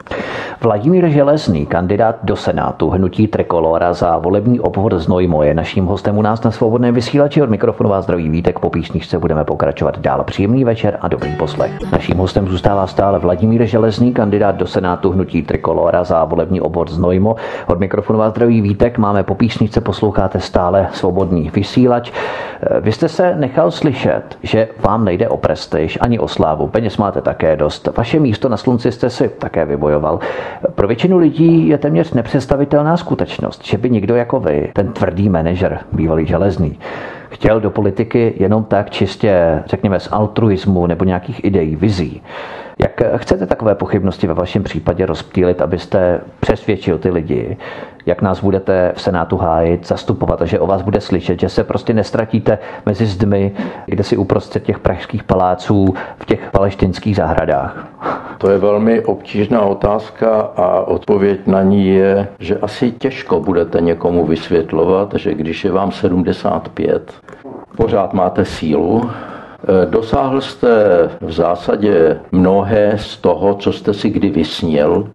[0.62, 6.22] Vladimír Železný, kandidát do Senátu hnutí Trikolora za volební obvod Znojmo, je naším hostem u
[6.22, 7.42] nás na svobodném vysílači.
[7.42, 10.24] Od mikrofonu vás zdraví Vítek, po písničce budeme pokračovat dál.
[10.24, 11.72] Příjemný večer a dobrý poslech.
[11.92, 17.36] Naším hostem zůstává stále Vladimír Železný, kandidát do Senátu hnutí Trikolora za volební obvod Znojmo.
[17.68, 22.12] Od mikrofonu vás zdraví Vítek, máme po písničce, posloucháte stále svobodný vysílač.
[22.82, 26.67] Vy jste se nechal slyšet, že vám nejde o prestiž ani o slávu.
[26.67, 27.89] Peněz máte také dost.
[27.97, 30.19] Vaše místo na slunci jste si také vybojoval.
[30.75, 35.80] Pro většinu lidí je téměř nepředstavitelná skutečnost, že by někdo jako vy, ten tvrdý manažer,
[35.91, 36.80] bývalý železný,
[37.30, 42.21] chtěl do politiky jenom tak čistě, řekněme, z altruismu nebo nějakých ideí, vizí.
[42.80, 47.58] Jak chcete takové pochybnosti ve vašem případě rozptýlit, abyste přesvědčil ty lidi,
[48.06, 51.64] jak nás budete v Senátu hájit, zastupovat a že o vás bude slyšet, že se
[51.64, 53.52] prostě nestratíte mezi zdmi,
[53.86, 57.88] kde si uprostřed těch pražských paláců v těch paleštinských zahradách?
[58.38, 64.26] To je velmi obtížná otázka a odpověď na ní je, že asi těžko budete někomu
[64.26, 67.14] vysvětlovat, že když je vám 75,
[67.78, 69.10] pořád máte sílu,
[69.89, 70.69] Dosáhl jste
[71.21, 75.08] v zásadě mnohé z toho, co jste si kdy vysněl.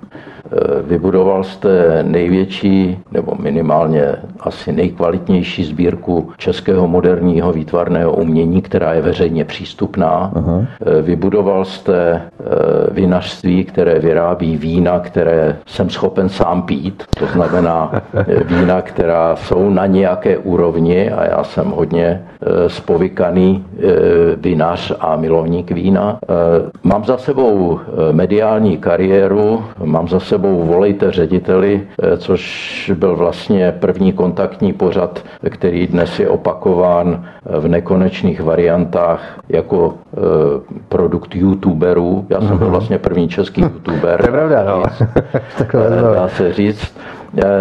[0.52, 9.02] Eh, vybudoval jste největší, nebo minimálně asi nejkvalitnější sbírku českého moderního výtvarného umění, která je
[9.02, 10.32] veřejně přístupná.
[10.34, 10.66] Uh-huh.
[11.02, 12.44] Vybudoval jste eh,
[12.90, 17.04] vinařství, které vyrábí vína, které jsem schopen sám pít.
[17.18, 18.02] To znamená
[18.44, 22.22] vína, která jsou na nějaké úrovni a já jsem hodně
[22.66, 23.64] spovykaný
[24.36, 26.18] vinař a milovník vína.
[26.82, 27.80] Mám za sebou
[28.12, 35.24] mediální kariéru, mám za sebou sebou Volejte řediteli, eh, což byl vlastně první kontaktní pořad,
[35.50, 40.18] který dnes je opakován v nekonečných variantách jako eh,
[40.88, 42.26] produkt youtuberů.
[42.28, 42.70] Já jsem byl mhm.
[42.70, 44.20] vlastně první český youtuber.
[44.20, 44.82] To je pravda, no.
[45.60, 46.96] Eh, dá se říct.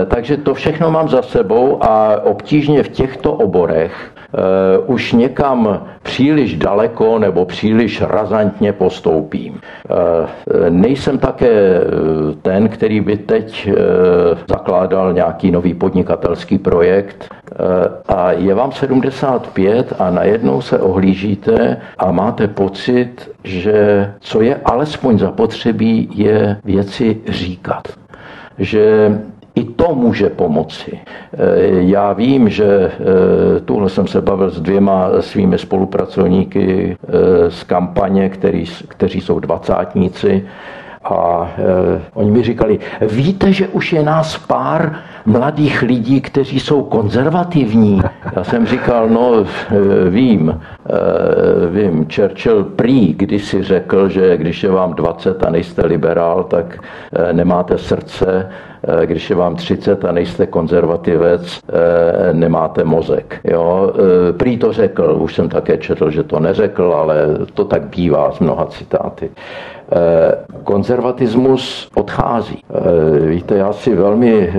[0.08, 3.92] Takže to všechno mám za sebou a obtížně v těchto oborech
[4.34, 9.54] uh, už někam příliš daleko nebo příliš razantně postoupím.
[9.54, 11.82] Uh, nejsem také eh,
[12.42, 13.76] ten, který by teď uh,
[14.50, 17.30] zakládal nějaký nový podnikatelský projekt
[18.08, 25.20] a je vám 75 a najednou se ohlížíte a máte pocit, že co je alespoň
[25.20, 27.88] zapotřebí, je věci říkat
[28.60, 29.12] že
[29.60, 31.00] i to může pomoci.
[31.00, 31.00] E,
[31.70, 32.92] já vím, že e,
[33.60, 40.46] tuhle jsem se bavil s dvěma svými spolupracovníky e, z kampaně, který, kteří jsou dvacátníci,
[41.04, 46.84] a e, oni mi říkali, víte, že už je nás pár mladých lidí, kteří jsou
[46.84, 48.02] konzervativní.
[48.36, 49.46] Já jsem říkal, no
[50.10, 52.08] vím, e, vím.
[52.16, 56.84] Churchill prý kdysi řekl, že když je vám 20 a nejste liberál, tak
[57.14, 58.50] e, nemáte srdce
[58.84, 63.40] Eh, když je vám 30 a nejste konzervativec, eh, nemáte mozek.
[63.44, 63.94] Jo?
[63.94, 67.16] Eh, prý to řekl, už jsem také četl, že to neřekl, ale
[67.54, 69.32] to tak bývá z mnoha citáty.
[70.64, 72.64] Konzervatismus odchází.
[73.26, 74.54] Víte, já si velmi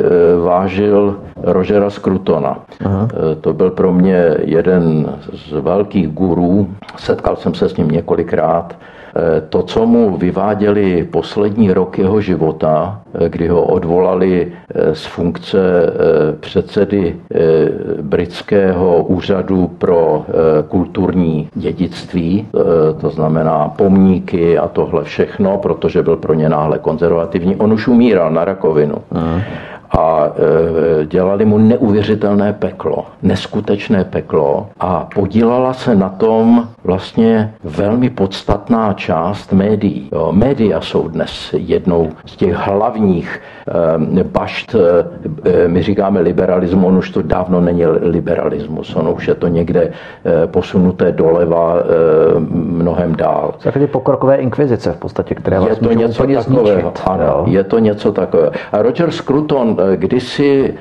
[0.44, 2.58] vážil Rogera Scrutona.
[2.84, 3.08] Aha.
[3.40, 6.68] To byl pro mě jeden z velkých gurů.
[6.96, 8.76] Setkal jsem se s ním několikrát.
[9.16, 15.04] Eh, to, co mu vyváděli poslední rok jeho života, eh, kdy ho odvolali eh, z
[15.06, 15.58] funkce
[16.40, 17.16] předsedy
[18.02, 20.24] britského úřadu pro
[20.68, 22.48] kulturní dědictví,
[23.00, 27.56] to znamená pomníky a tohle všechno, protože byl pro ně náhle konzervativní.
[27.56, 28.94] On už umíral na rakovinu.
[29.12, 29.40] Aha.
[29.90, 30.26] a
[31.02, 38.92] e, dělali mu neuvěřitelné peklo, neskutečné peklo a podílala se na tom vlastně velmi podstatná
[38.92, 40.08] část médií.
[40.12, 43.40] Jo, média jsou dnes jednou z těch hlavních
[44.20, 49.34] e, bašt, e, my říkáme liberalismu, on už to dávno není liberalismus, on už je
[49.34, 49.92] to někde
[50.46, 51.76] posunuté doleva
[52.50, 53.54] mnohem dál.
[53.62, 56.92] Takové pokrokové inkvizice v podstatě, které je to něco takového.
[57.06, 58.52] Ano, je to něco takového.
[58.72, 60.74] A Roger Scruton kdysi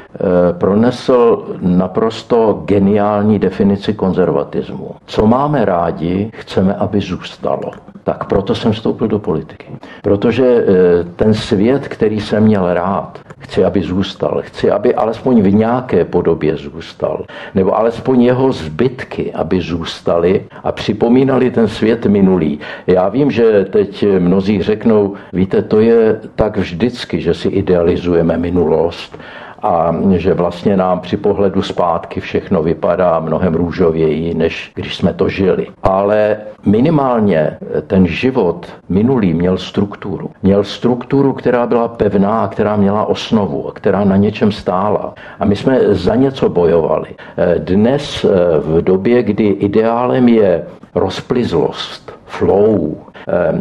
[0.52, 4.96] pronesl naprosto geniální definici konzervatismu.
[5.06, 5.89] Co máme rádi,
[6.34, 7.72] chceme, aby zůstalo.
[8.04, 9.66] Tak proto jsem vstoupil do politiky.
[10.02, 10.66] Protože e,
[11.04, 14.42] ten svět, který jsem měl rád, chci, aby zůstal.
[14.46, 17.26] Chci, aby alespoň v nějaké podobě zůstal.
[17.56, 22.60] Nebo alespoň jeho zbytky, aby zůstaly a připomínali ten svět minulý.
[22.88, 29.18] Já vím, že teď mnozí řeknou, víte, to je tak vždycky, že si idealizujeme minulost
[29.64, 35.30] a že vlastně nám při pohledu zpátky všechno vypadá mnohem růžověji, než když jsme to
[35.30, 35.68] žili.
[35.84, 40.32] Ale minimálně ten život minulý měl strukturu.
[40.44, 45.14] Měl strukturu, která byla pevná, která měla osnovu, která na něčem stála.
[45.40, 47.10] A my jsme za něco bojovali.
[47.58, 48.26] Dnes
[48.60, 50.64] v době, kdy ideálem je
[50.96, 52.96] rozplizlost, flow,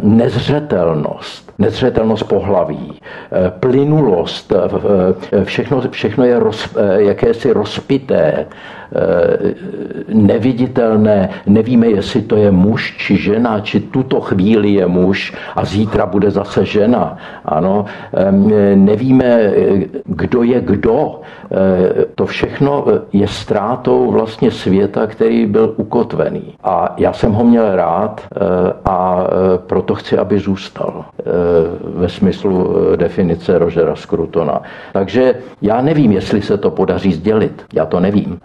[0.03, 2.99] nezřetelnost, nezřetelnost pohlaví,
[3.31, 8.78] eh, plynulost, eh, všechno, všechno je roz, eh, jakési rozpité, Eh,
[10.13, 16.05] neviditelné, nevíme, jestli to je muž či žena, či tuto chvíli je muž a zítra
[16.05, 17.17] bude zase žena.
[17.45, 17.85] Ano,
[18.75, 19.53] nevíme,
[20.05, 21.21] kdo je kdo.
[21.51, 26.53] Eh, to všechno je ztrátou vlastně světa, který byl ukotvený.
[26.63, 28.37] A já jsem ho měl rád eh,
[28.85, 31.05] a proto chci, aby zůstal
[31.83, 34.61] ve smyslu definice Rožera Scrutona.
[34.93, 37.65] Takže já nevím, jestli se to podaří sdělit.
[37.73, 38.39] Já to nevím.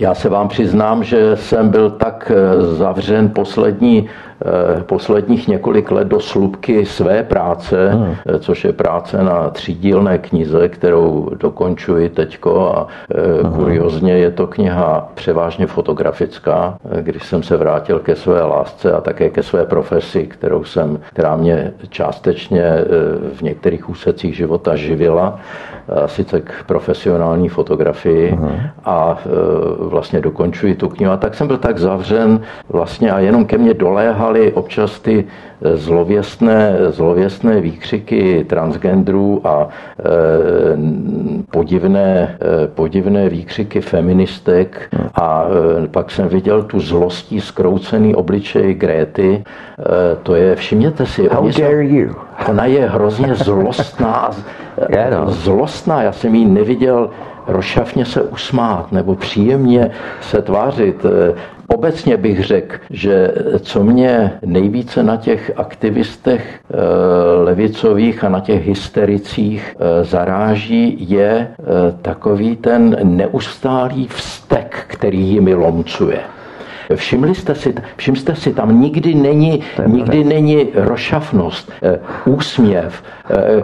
[0.00, 4.08] Já se vám přiznám, že jsem byl tak eh, zavřen poslední,
[4.86, 8.14] posledních několik let do slupky své práce, hmm.
[8.26, 12.86] Eh, což je práce na třídílné knize, kterou dokončuji teďko a
[13.42, 13.52] hmm.
[13.52, 19.30] kuriozně je to kniha převážně fotografická, když jsem se vrátil ke své lásce a také
[19.30, 22.64] ke své profesi, kterou jsem, která mě částečně
[23.34, 25.38] v některých úsecích života živila
[26.06, 28.70] sice k profesionální fotografii uh-huh.
[28.84, 29.18] a
[29.78, 31.12] vlastně dokončuji tu knihu.
[31.12, 33.74] A tak jsem byl tak zavřen vlastně a jenom ke mně
[34.30, 35.24] doléhaly občas ty
[35.74, 40.02] zlověstné, zlověstné výkřiky transgendrů a e,
[41.50, 45.44] podivné, e, podivné výkřiky feministek a
[45.84, 49.44] e, pak jsem viděl tu zlostí skroucený obličej Gréty.
[49.44, 52.14] E, to je, všimněte si, How dare jsou, you?
[52.48, 54.30] ona je hrozně zlostná,
[55.26, 57.10] zlostná, já jsem ji neviděl
[57.46, 59.90] rošafně se usmát nebo příjemně
[60.20, 61.06] se tvářit.
[61.74, 66.76] Obecně bych řekl, že co mě nejvíce na těch aktivistech eh,
[67.42, 71.54] levicových a na těch hystericích eh, zaráží, je eh,
[72.02, 76.20] takový ten neustálý vztek, který jimi lomcuje.
[76.94, 83.62] Všimli jste si, všimli si, tam nikdy není, nikdy není rošafnost, eh, úsměv, eh,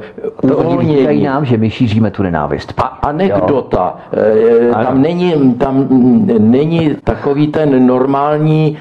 [0.48, 1.24] to uvolnění.
[1.24, 2.74] nám, že my šíříme tu nenávist.
[2.76, 3.96] A anekdota.
[4.12, 4.20] Jo.
[4.70, 5.86] Eh, tam není, tam
[6.38, 8.78] není takový ten normální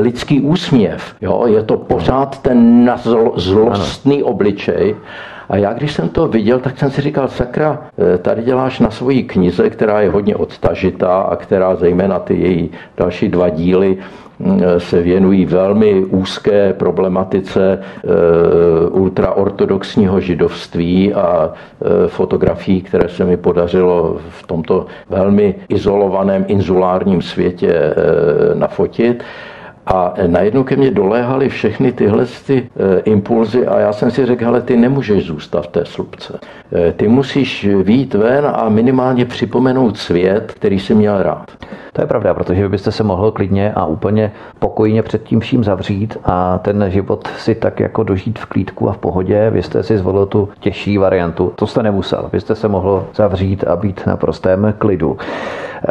[0.00, 1.14] lidský úsměv.
[1.20, 1.44] Jo?
[1.46, 2.90] Je to pořád ten
[3.36, 4.96] zlostný obličej.
[5.52, 7.82] A já, když jsem to viděl, tak jsem si říkal, sakra,
[8.14, 12.70] eh, tady děláš na svoji knize, která je hodně odtažitá a která zejména ty její
[12.96, 13.96] další dva díly
[14.38, 18.08] mm, eh, se věnují velmi úzké problematice eh,
[18.90, 21.52] ultraortodoxního židovství a
[22.06, 27.94] fotografií, které se mi podařilo v tomto velmi izolovaném inzulárním světě
[28.54, 29.24] nafotit.
[29.86, 34.46] A najednou ke mně doléhaly všechny tyhle ty e, impulzy a já jsem si řekl,
[34.46, 36.38] ale ty nemůžeš zůstat v té slupce.
[36.88, 41.50] E, ty musíš výjít ven a minimálně připomenout svět, který jsi měl rád.
[41.92, 46.16] To je pravda, protože byste se mohl klidně a úplně pokojně před tím vším zavřít
[46.24, 49.50] a ten život si tak jako dožít v klídku a v pohodě.
[49.50, 51.52] Vy jste si zvolil tu těžší variantu.
[51.56, 52.28] To jste nemusel.
[52.32, 55.16] Vy jste se mohl zavřít a být na prostém klidu.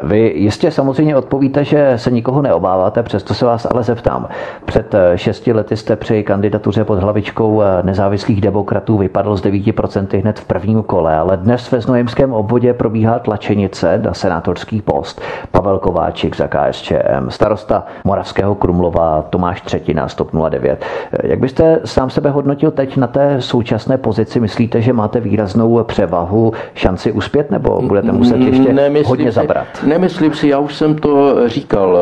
[0.03, 4.27] Vy jistě samozřejmě odpovíte, že se nikoho neobáváte, přesto se vás ale zeptám.
[4.65, 10.45] Před šesti lety jste při kandidatuře pod hlavičkou nezávislých demokratů vypadl z 9% hned v
[10.45, 15.21] prvním kole, ale dnes ve Znojemském obvodě probíhá tlačenice na senátorský post.
[15.51, 20.85] Pavel Kováčik za KSČM, starosta Moravského Krumlova Tomáš Třetina z TOP 09.
[21.23, 24.39] Jak byste sám sebe hodnotil teď na té současné pozici?
[24.39, 29.67] Myslíte, že máte výraznou převahu, šanci uspět, nebo budete muset ještě nemyslím hodně zabrat?
[29.73, 31.97] Si, nemyslím si, já už jsem to říkal.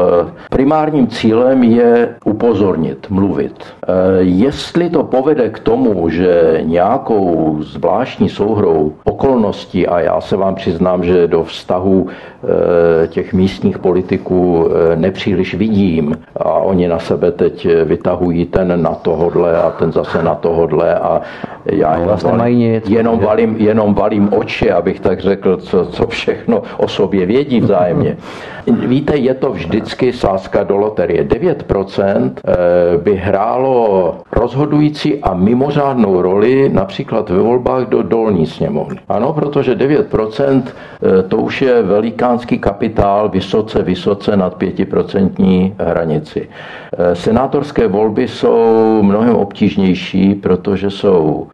[0.49, 3.63] Primárním cílem je upozornit, mluvit.
[3.87, 10.55] Eh, jestli to povede k tomu, že nějakou zvláštní souhrou okolností, a já se vám
[10.55, 17.31] přiznám, že do vztahu eh, těch místních politiků eh, nepříliš vidím a oni na sebe
[17.31, 21.21] teď vytahují ten na tohodle a ten zase na tohodle a
[21.65, 26.07] já no, vlastně valím, nic, jenom, valím, jenom valím oči, abych tak řekl, co, co
[26.07, 28.17] všechno o sobě vědí vzájemně.
[28.67, 31.23] Víte, je to vždycky sázka do loterie.
[31.23, 38.99] 9% eh, by hrálo rozhodující a mimořádnou roli například ve volbách do dolní sněmovny.
[39.09, 43.29] Ano, protože 9% eh, to už je velikánský kapitál
[43.77, 46.49] vysoce, vysoce nad 5% hranici.
[46.49, 51.47] Eh, senátorské volby jsou mnohem obtížnější, protože jsou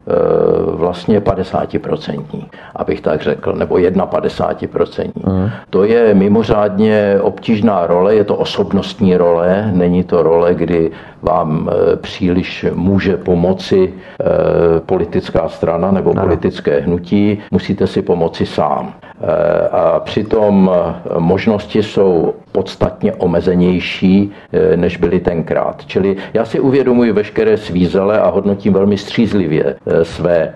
[0.76, 5.12] vlastně 50%, abych tak řekl, nebo 51%.
[5.26, 5.50] Mm.
[5.70, 10.90] To je mimořádně obtížná role, je to osobnostní role, není to role, kdy
[11.26, 18.94] vám e, příliš může pomoci e, politická strana nebo politické hnutí, musíte si pomoci sám.
[19.20, 20.70] E, a přitom
[21.18, 24.32] možnosti jsou podstatně omezenější,
[24.76, 25.86] než byly tenkrát.
[25.86, 30.54] Čili já si uvědomuji veškeré svízele a hodnotím velmi střízlivě své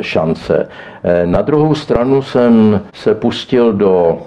[0.00, 0.68] šance.
[1.24, 4.18] Na druhou stranu jsem se pustil do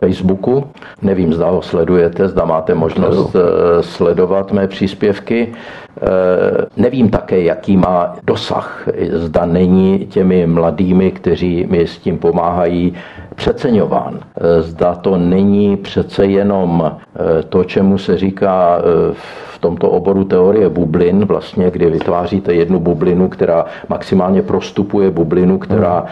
[0.00, 0.64] Facebooku.
[1.02, 3.36] Nevím, zda ho sledujete, zda máte možnost
[3.80, 5.52] sledovat mé příspěvky.
[5.52, 8.88] Eh, nevím také, jaký má dosah.
[9.12, 12.94] Zda není těmi mladými, kteří mi s tím pomáhají,
[13.34, 14.20] přeceňován.
[14.20, 18.82] Eh, zda to není přece jenom eh, to, čemu se říká
[19.12, 26.04] v tomto oboru teorie bublin, vlastně, kdy vytváříte jednu bublinu, která maximálně prostupuje bublinu, která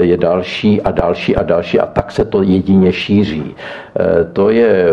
[0.00, 3.54] je další a další a další a tak se to jedině šíří.
[4.32, 4.88] To je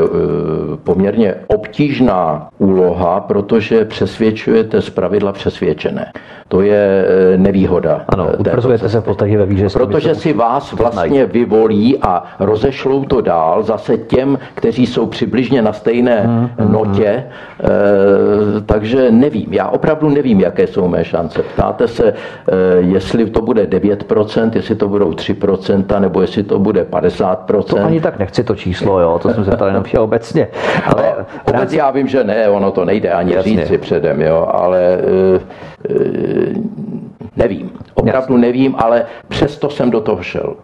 [0.84, 6.12] poměrně obtížná úloha, protože přesvědčujete z pravidla přesvědčené.
[6.48, 7.06] To je
[7.38, 8.06] nevýhoda.
[8.10, 9.68] Ano, utvrzujete se v podstatě ve výže.
[9.74, 15.74] Protože si vás vlastně vyvolí a rozešlou to dál zase těm, kteří jsou přibližně na
[15.74, 17.08] stejné hmm, hmm, notě.
[17.08, 17.26] E,
[18.66, 21.44] takže nevím, já opravdu nevím, jaké jsou mé šance.
[21.44, 22.14] Ptáte se, e,
[22.80, 27.64] jestli to bude 9%, jestli to budou 3%, nebo jestli to bude 50%.
[27.64, 30.48] To ani tak nechci to číslo, jo, to jsem se ptal jenom obecně.
[30.86, 31.14] Ale
[31.48, 31.78] no, rámci...
[31.78, 33.62] já vím, že ne, ono to nejde ani Jasně.
[33.66, 35.40] říci předem, jo, ale e,
[35.90, 36.04] e,
[37.38, 37.72] nevím.
[37.94, 38.48] Opravdu Jasně.
[38.48, 40.56] nevím, ale přesto jsem do toho šel.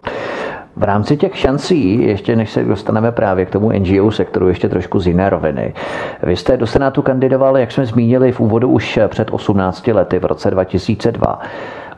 [0.78, 5.00] V rámci těch šancí, ještě než se dostaneme právě k tomu NGO sektoru, ještě trošku
[5.00, 5.74] z jiné roviny.
[6.22, 10.24] Vy jste do Senátu kandidoval, jak jsme zmínili v úvodu, už před 18 lety, v
[10.24, 11.38] roce 2002.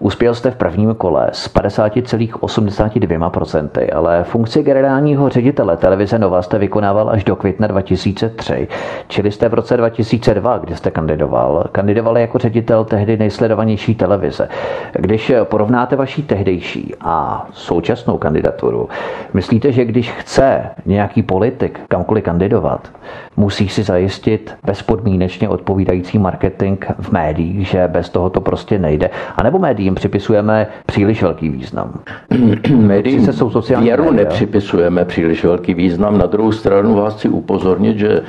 [0.03, 7.11] Uspěl jste v prvním kole s 50,82%, ale funkci generálního ředitele televize Nova jste vykonával
[7.11, 8.69] až do května 2003,
[9.09, 14.49] čili jste v roce 2002, kdy jste kandidoval, kandidoval jako ředitel tehdy nejsledovanější televize.
[14.93, 18.89] Když porovnáte vaší tehdejší a současnou kandidaturu,
[19.35, 22.89] myslíte, že když chce nějaký politik kamkoliv kandidovat,
[23.41, 29.11] musí si zajistit bezpodmínečně odpovídající marketing v médiích, že bez toho to prostě nejde.
[29.37, 32.01] A nebo médiím připisujeme příliš velký význam.
[32.77, 34.25] médiím jsou sociální věru média.
[34.25, 36.19] nepřipisujeme příliš velký význam.
[36.19, 38.21] Na druhou stranu vás chci upozornit, že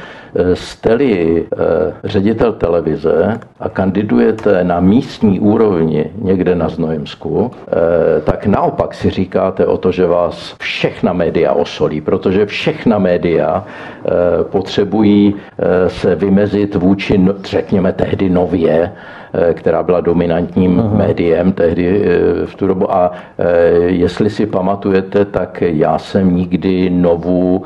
[0.53, 1.57] jste-li eh,
[2.03, 9.65] ředitel televize a kandidujete na místní úrovni někde na Znojemsku, eh, tak naopak si říkáte
[9.65, 13.65] o to, že vás všechna média osolí, protože všechna média
[14.43, 15.35] potřebují
[15.87, 19.20] se vymezit vůči, no, řekněme, tehdy nově Eh,
[19.53, 20.97] která byla dominantním Aha.
[20.97, 22.95] médiem tehdy eh, v tu dobu.
[22.95, 23.47] A eh,
[23.87, 27.63] jestli si pamatujete, tak já jsem nikdy novu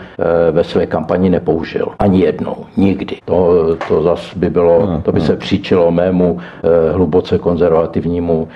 [0.52, 1.88] ve své kampani nepoužil.
[2.00, 2.56] Ani jednou.
[2.78, 3.18] Nikdy.
[3.26, 6.40] To, to zas by bylo, to by se příčilo mému
[6.92, 8.48] hluboce konzervativnímu,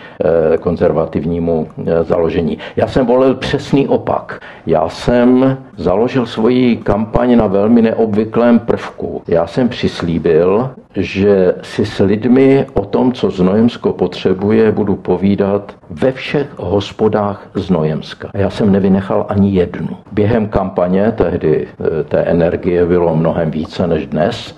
[0.60, 1.68] konzervativnímu
[2.02, 2.58] založení.
[2.76, 4.42] Já jsem volil přesný opak.
[4.66, 9.22] Já jsem založil svoji kampaň na velmi neobvyklém prvku.
[9.28, 16.12] Já jsem přislíbil, že si s lidmi o tom, co Znojemsko potřebuje, budu povídat ve
[16.12, 18.30] všech hospodách Znojemska.
[18.34, 19.90] Já jsem nevynechal ani jednu.
[20.12, 24.56] Během kampaně, tehdy eh, té energie bylo mnohem více než dnes,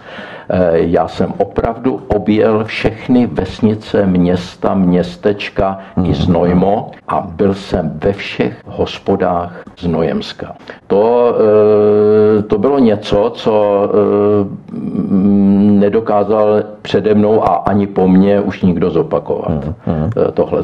[0.72, 6.06] Já jsem opravdu objel všechny vesnice, města, městečka mm.
[6.06, 10.56] i Znojmo a byl jsem ve všech hospodách Znojemska.
[10.88, 11.36] To,
[12.48, 13.90] to bylo něco, co
[15.80, 19.66] nedokázal přede mnou a ani po mně už nikdo zopakovat.
[19.66, 20.10] Mm.
[20.34, 20.64] Tohle.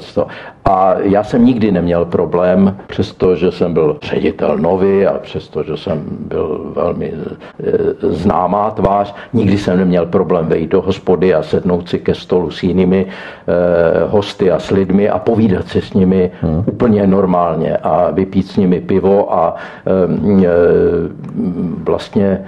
[0.65, 6.71] A já jsem nikdy neměl problém, přestože jsem byl ředitel nový a přestože jsem byl
[6.75, 7.13] velmi
[8.01, 12.63] známá tvář, nikdy jsem neměl problém vejít do hospody a sednout si ke stolu s
[12.63, 13.53] jinými eh,
[14.07, 16.63] hosty a s lidmi a povídat si s nimi hmm.
[16.65, 19.91] úplně normálně a vypít s nimi pivo a e,
[21.83, 22.45] vlastně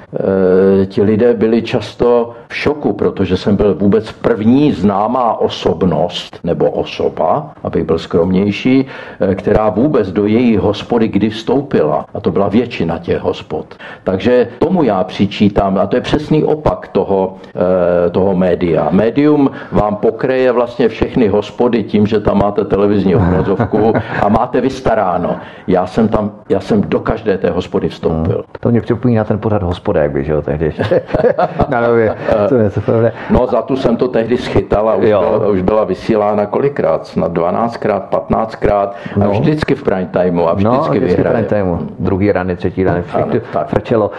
[0.82, 6.72] e, ti lidé byli často v šoku, protože jsem byl vůbec první známá osobnost nebo
[6.72, 8.86] osoba, aby byl skromnější,
[9.20, 12.06] eh, která vůbec do její hospody kdy vstoupila.
[12.14, 13.66] A to byla většina těch hospod.
[14.04, 18.88] Takže tomu já přičítám, a to je přesný opak toho, eh, toho média.
[18.92, 25.36] Médium vám pokreje vlastně všechny hospody tím, že tam máte televizní obrazovku a máte vystaráno.
[25.68, 28.36] Já jsem tam, já jsem do každé té hospody vstoupil.
[28.36, 28.44] Hmm.
[28.60, 30.74] To mě připomíná ten pořad hospodák, že jo, tehdy.
[31.70, 32.16] na nově.
[32.50, 32.82] To je to
[33.30, 37.32] no za tu jsem to tehdy schytal a už, byla, už byla vysílána kolikrát, snad
[37.34, 39.32] 12krát, 15krát a no.
[39.32, 41.44] vždycky v prime timeu a vždycky, no, vždycky vyhraje.
[41.44, 41.78] v prime timeu.
[42.00, 44.12] Druhý rany, třetí rany, všechny frčelo.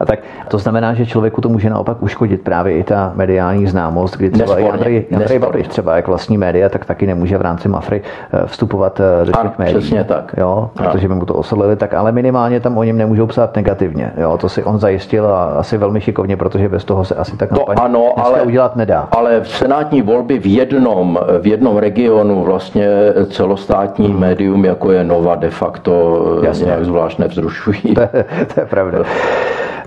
[0.00, 0.18] A tak
[0.48, 4.54] to znamená, že člověku to může naopak uškodit právě i ta mediální známost, kdy třeba
[4.54, 8.46] nesporně, Andrej, Andrej Babiš třeba jak vlastní média, tak taky nemůže v rámci Mafry eh,
[8.46, 9.78] vstupovat eh, do těch médií.
[9.78, 10.34] Přesně tak.
[10.36, 14.12] Jo, protože by mu to osolili, tak ale minimálně tam o něm nemůžou psát negativně.
[14.16, 17.48] Jo, to si on zajistil a asi velmi šikovně, protože bez toho se asi tak
[17.48, 19.08] to ano, ale, udělat nedá.
[19.10, 22.88] Ale v senátní volby v jednom, v jednom regionu vlastně
[23.30, 24.20] celostátní hmm.
[24.20, 26.64] médium, jako je Nova, de facto Jasně.
[26.66, 27.78] nějak zvlášť nevzrušují.
[27.98, 28.98] To, to je pravda.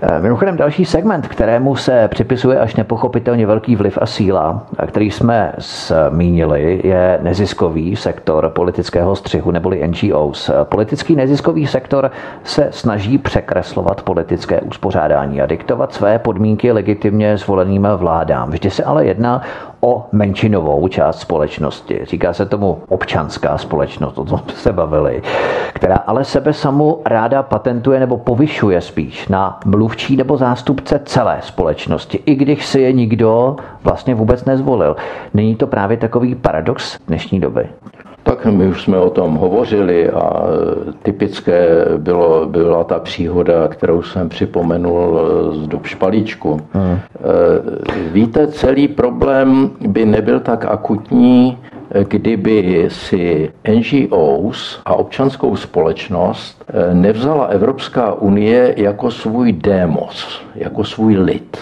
[0.04, 5.52] Eh, mimochodem další segment, kterému se připisuje až nepochopitelně velký vliv a síla, který jsme
[5.58, 10.50] zmínili, je neziskový sektor politického střihu neboli NGOs.
[10.64, 12.10] Politický neziskový sektor
[12.44, 18.50] se snaží překreslovat politické uspořádání a diktovat své podmínky legitimně zvoleným vládám.
[18.50, 19.42] Vždy se ale jedná
[19.80, 22.00] o menšinovou část společnosti.
[22.02, 25.22] Říká se tomu občanská společnost, o tom se bavili,
[25.74, 29.60] která ale sebe samu ráda patentuje nebo povyšuje spíš na
[29.92, 34.96] mluvčí nebo zástupce celé společnosti, i když si je nikdo vlastně vůbec nezvolil.
[35.34, 37.66] Není to právě takový paradox dnešní doby?
[38.22, 40.42] Tak my už jsme o tom hovořili a
[41.02, 45.20] typické bylo, byla ta příhoda, kterou jsem připomenul
[45.52, 46.60] z dob špalíčku.
[46.72, 46.98] Hmm.
[48.12, 51.58] Víte, celý problém by nebyl tak akutní,
[52.08, 61.58] kdyby si NGOs a občanskou společnost nevzala Evropská unie jako svůj démos, jako svůj lid.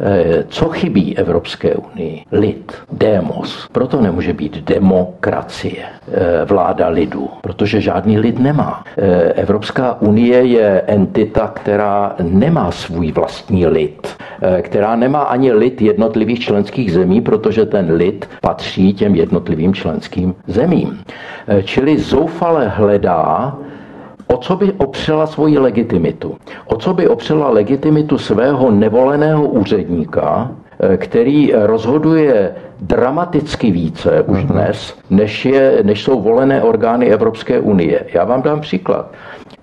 [0.00, 2.22] Eh, co chybí Evropské unii?
[2.32, 3.68] Lid, demos.
[3.72, 8.84] Proto nemůže být demokracie, eh, vláda lidu, protože žádný lid nemá.
[8.98, 14.16] Eh, Evropská unie je entita, která nemá svůj vlastní lid,
[14.62, 20.98] která nemá ani lid jednotlivých členských zemí, protože ten lid patří těm jednotlivým členským zemím.
[21.64, 23.56] Čili zoufale hledá
[24.26, 26.36] O co by opřela svoji legitimitu?
[26.66, 30.50] O co by opřela legitimitu svého nevoleného úředníka,
[30.80, 34.46] eh, který rozhoduje dramaticky více už mhm.
[34.46, 38.06] dnes, než, je, než jsou volené orgány Evropské unie.
[38.12, 39.10] Já vám dám příklad.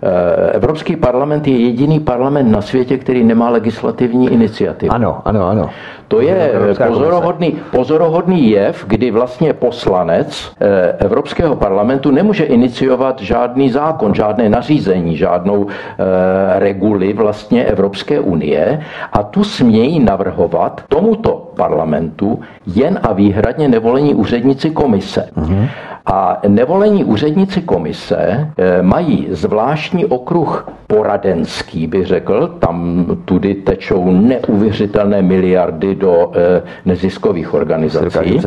[0.03, 4.93] Eh, Evropský parlament je jediný parlament na světě, který nemá legislativní iniciativu.
[4.93, 5.69] Ano, ano, ano.
[6.07, 6.51] To je
[6.87, 15.17] pozorohodný, pozorohodný jev, kdy vlastně poslanec eh, Evropského parlamentu nemůže iniciovat žádný zákon, žádné nařízení,
[15.17, 18.79] žádnou eh, reguli vlastně Evropské unie
[19.13, 22.39] a tu smějí navrhovat tomuto parlamentu
[22.75, 25.29] jen a výhradně nevolení úředníci komise.
[25.37, 25.67] Uh-huh.
[26.05, 28.17] A nevolení úředníci komise
[28.57, 32.47] eh, mají zvláštní okruh poradenský, bych řekl.
[32.47, 38.39] Tam tudy tečou neuvěřitelné miliardy do eh, neziskových organizací,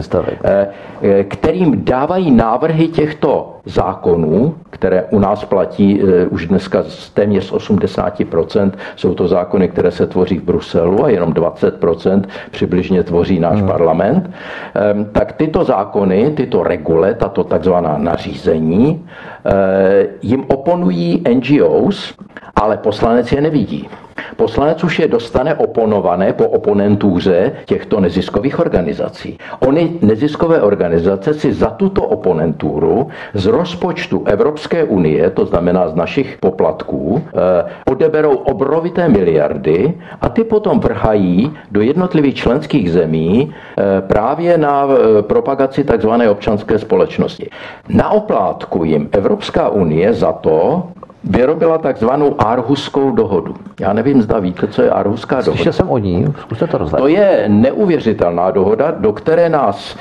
[0.45, 6.01] eh, kterým dávají návrhy těchto zákonů, které u nás platí
[6.31, 8.73] už dneska téměř z 80%.
[8.97, 13.69] Jsou to zákony, které se tvoří v Bruselu a jenom 20% přibližně tvoří náš hmm.
[13.69, 14.31] parlament.
[14.75, 19.07] Ehm, tak tyto zákony, tyto regule, tato takzvaná nařízení,
[19.47, 22.15] eh, jim oponují NGOs,
[22.57, 23.89] ale poslanec je nevidí.
[24.37, 29.39] Poslanec už je dostane oponované po oponentuře těchto neziskových organizací.
[29.61, 36.37] Ony neziskové organizace si za tuto oponenturu z rozpočtu Evropské unie, to znamená z našich
[36.41, 44.59] poplatků, eh, odeberou obrovité miliardy a ty potom vrhají do jednotlivých členských zemí eh, právě
[44.59, 46.09] na eh, propagaci tzv.
[46.31, 47.51] občanské společnosti.
[47.89, 50.85] Na oplátku jim Evropská unie za to
[51.27, 53.55] vyrobila takzvanou Arhuskou dohodu.
[53.81, 55.53] Já nevím, zda víte, co je Arhuská dohoda.
[55.53, 57.01] Slyšel jsem o ní, zkuste to rozdat.
[57.01, 59.97] To je neuvěřitelná dohoda, do které nás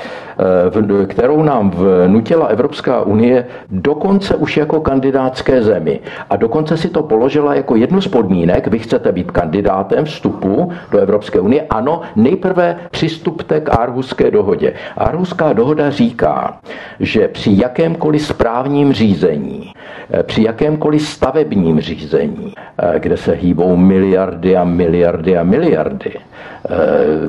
[1.08, 6.00] kterou nám vnutila Evropská unie dokonce už jako kandidátské zemi.
[6.30, 11.00] A dokonce si to položila jako jednu z podmínek, vy chcete být kandidátem vstupu do
[11.00, 11.66] Evropské unie.
[11.70, 14.74] Ano, nejprve přistupte k Arhuské dohodě.
[14.98, 16.58] Arhuská dohoda říká,
[17.00, 19.74] že při jakémkoliv správním řízení,
[20.12, 26.14] eh, při jakémkoliv stavebním řízení, eh, kde se hýbou miliardy a miliardy a miliardy,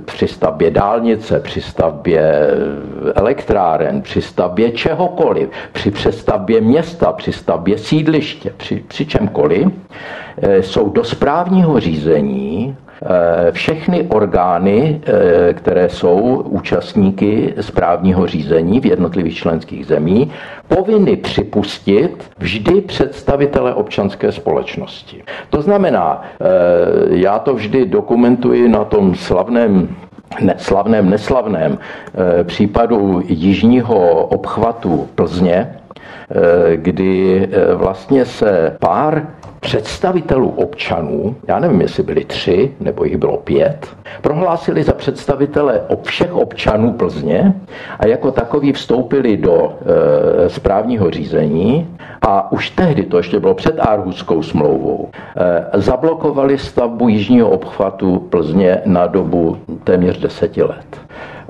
[0.04, 2.50] při stavbě dálnice, při stavbě
[3.14, 9.68] elektráren, při stavbě čehokoliv, při přestavbě města, při stavbě sídliště, při, při čemkoliv,
[10.42, 12.85] eh, jsou do správního řízení eh,
[13.50, 20.32] všechny orgány, eh, které jsou účastníky správního řízení v jednotlivých členských zemí,
[20.68, 25.22] povinny připustit vždy představitele občanské společnosti.
[25.50, 26.22] To znamená,
[27.10, 29.88] já to vždy dokumentuji na tom slavném
[30.56, 35.85] slavném, neslavném eh, případu jižního obchvatu Plzně, eh,
[36.76, 39.26] kdy eh, vlastně se pár
[39.60, 43.86] představitelů občanů, já nevím, jestli byli tři nebo jich bylo pět,
[44.22, 47.54] prohlásili za představitele všech občanů Plzně
[47.98, 49.72] a jako takový vstoupili do
[50.44, 55.08] e, správního řízení a už tehdy, to ještě bylo před Árhuskou smlouvou,
[55.74, 61.00] e, zablokovali stavbu jižního obchvatu Plzně na dobu téměř deseti let.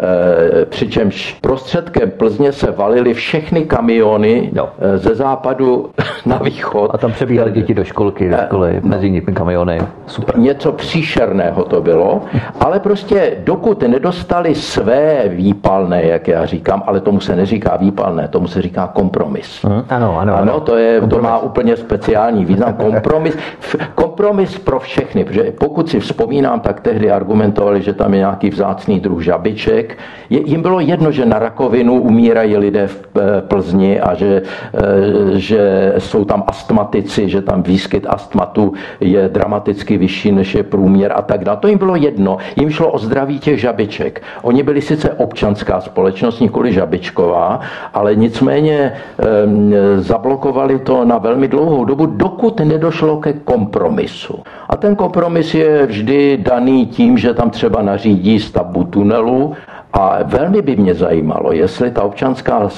[0.02, 4.68] Eh, přičemž prostředkem Plzně se valily všechny kamiony no.
[4.94, 5.90] ze západu
[6.26, 6.90] na východ.
[6.94, 8.88] A tam přebíhali děti do školky, do školy, no.
[8.88, 9.80] mezi nimi kamiony.
[10.06, 10.38] Super.
[10.38, 12.22] Něco příšerného to bylo,
[12.60, 18.48] ale prostě dokud nedostali své výpalné, jak já říkám, ale tomu se neříká výpalné, tomu
[18.48, 19.64] se říká kompromis.
[19.64, 19.82] Hmm.
[19.88, 20.60] Ano, ano, ano.
[20.60, 22.72] to, je, to má úplně speciální význam.
[22.86, 23.36] Kompromis,
[23.94, 29.00] kompromis pro všechny, protože pokud si vzpomínám, tak tehdy argumentovali, že tam je nějaký vzácný
[29.00, 29.98] druh žabiček, člověk,
[30.30, 34.80] jim bylo jedno, že na rakovinu umírají lidé v eh, Plzni a že, eh,
[35.38, 41.22] že jsou tam astmatici, že tam výskyt astmatu je dramaticky vyšší než je průměr a
[41.22, 41.58] tak dále.
[41.58, 42.38] To jim bylo jedno.
[42.56, 44.22] Jim šlo o zdraví těch žabiček.
[44.42, 47.60] Oni byli sice občanská společnost, nikoli žabičková,
[47.94, 48.92] ale nicméně
[49.96, 54.42] zablokovali to na velmi dlouhou dobu, dokud nedošlo ke kompromisu.
[54.68, 59.54] A ten kompromis je vždy daný tím, že tam třeba nařídí stavbu tunelu
[59.96, 62.68] a velmi by mě zajímalo, jestli ta občanská,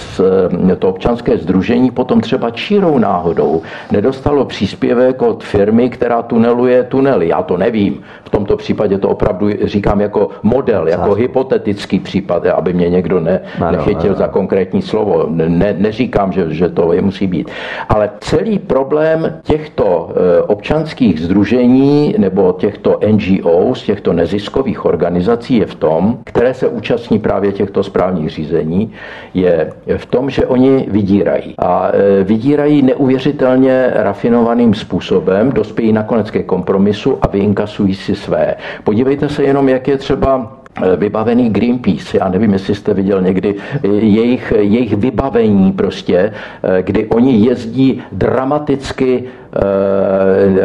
[0.78, 3.62] to občanské združení potom třeba čírou náhodou
[3.92, 7.28] nedostalo příspěvek od firmy, která tuneluje tunely.
[7.28, 8.02] Já to nevím.
[8.24, 13.40] V tomto případě to opravdu říkám jako model, jako hypotetický případ, aby mě někdo ne,
[13.70, 15.26] nechytil za konkrétní slovo.
[15.28, 17.50] Ne, neříkám, že, že to je musí být.
[17.88, 25.74] Ale celý problém těchto eh, občanských združení nebo těchto NGOs, těchto neziskových organizací je v
[25.74, 28.92] tom, které se účastní účastní právě těchto správních řízení,
[29.34, 31.54] je v tom, že oni vydírají.
[31.59, 38.54] A e, vydírají neuvěřitelně rafinovaným způsobem, dospějí nakonec ke kompromisu a vyinkasují si své.
[38.84, 42.18] Podívejte se jenom, jak je třeba e, vybavený Greenpeace.
[42.20, 43.54] Já nevím, jestli jste viděl někdy
[44.00, 49.24] jejich, jejich vybavení prostě, e, kdy oni jezdí dramaticky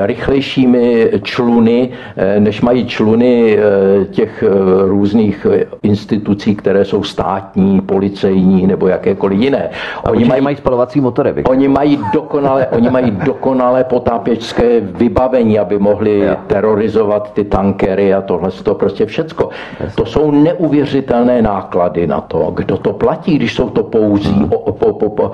[0.05, 4.43] rychlejšími čluny, eh, než mají čluny eh, těch
[4.85, 5.47] různých
[5.83, 9.69] institucí, které jsou státní, policejní nebo jakékoliv jiné.
[10.09, 11.43] Oni mají, mají spalovací motory.
[11.43, 16.35] Oni mají dokonale, oni mají dokonale potápěčské vybavení, aby mohli ja.
[16.47, 19.49] terorizovat ty tankery a tohle to prostě všecko.
[19.95, 22.51] To jsou neuvěřitelné náklady na to.
[22.55, 24.51] Kdo to platí, když jsou to pouzí hmm.
[24.53, 25.31] o, po, po, po,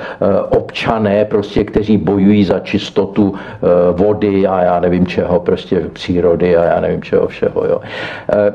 [0.50, 3.39] občané, prostě, kteří bojují za čistotu Eh,
[3.92, 7.66] vody a já nevím čeho, prostě přírody a já nevím čeho všeho.
[7.66, 7.82] Jo.
[8.34, 8.54] Eh,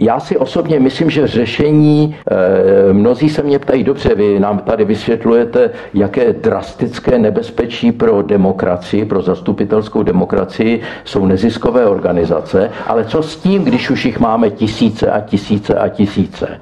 [0.00, 4.84] já si osobně myslím, že řešení, eh, mnozí se mě ptají, dobře, vy nám tady
[4.84, 13.36] vysvětlujete, jaké drastické nebezpečí pro demokracii, pro zastupitelskou demokracii jsou neziskové organizace, ale co s
[13.36, 16.60] tím, když už jich máme tisíce a tisíce a tisíce?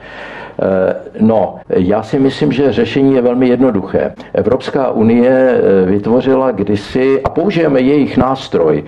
[1.20, 4.14] No, já si myslím, že řešení je velmi jednoduché.
[4.34, 8.84] Evropská unie vytvořila kdysi, a použijeme jejich nástroj,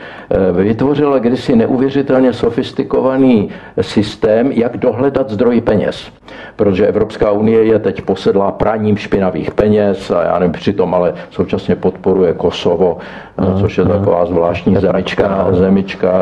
[0.52, 3.48] vytvořila kdysi neuvěřitelně sofistikovaný
[3.80, 6.12] systém, jak dohledat zdroj peněz.
[6.56, 11.76] Protože Evropská unie je teď posedlá praním špinavých peněz a já nevím, přitom ale současně
[11.76, 12.98] podporuje Kosovo,
[13.58, 16.12] což je taková zvláštní zemička, zemička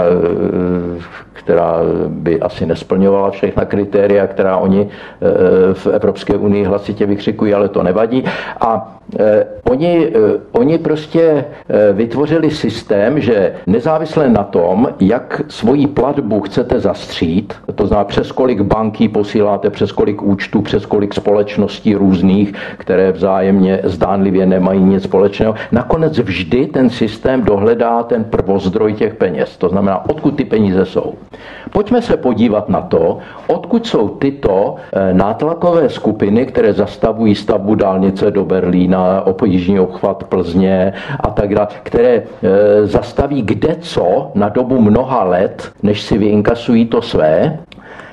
[1.38, 1.74] která
[2.08, 5.37] by asi nesplňovala všechna kritéria, která oni eh,
[5.72, 8.24] v Evropské unii hlasitě vykřikují, ale to nevadí.
[8.60, 15.86] A Eh, oni, eh, oni prostě eh, vytvořili systém, že nezávisle na tom, jak svoji
[15.86, 21.94] platbu chcete zastřít, to znamená přes kolik banky posíláte, přes kolik účtů, přes kolik společností
[21.94, 29.14] různých, které vzájemně zdánlivě nemají nic společného, nakonec vždy ten systém dohledá ten prvozdroj těch
[29.14, 29.56] peněz.
[29.56, 31.14] To znamená, odkud ty peníze jsou.
[31.72, 34.76] Pojďme se podívat na to, odkud jsou tyto
[35.28, 41.68] nátlakové skupiny, které zastavují stavbu dálnice do Berlína, na jižní obchvat Plzně a tak dále,
[41.82, 42.24] které e,
[42.86, 47.58] zastaví kde co na dobu mnoha let, než si vyinkasují to své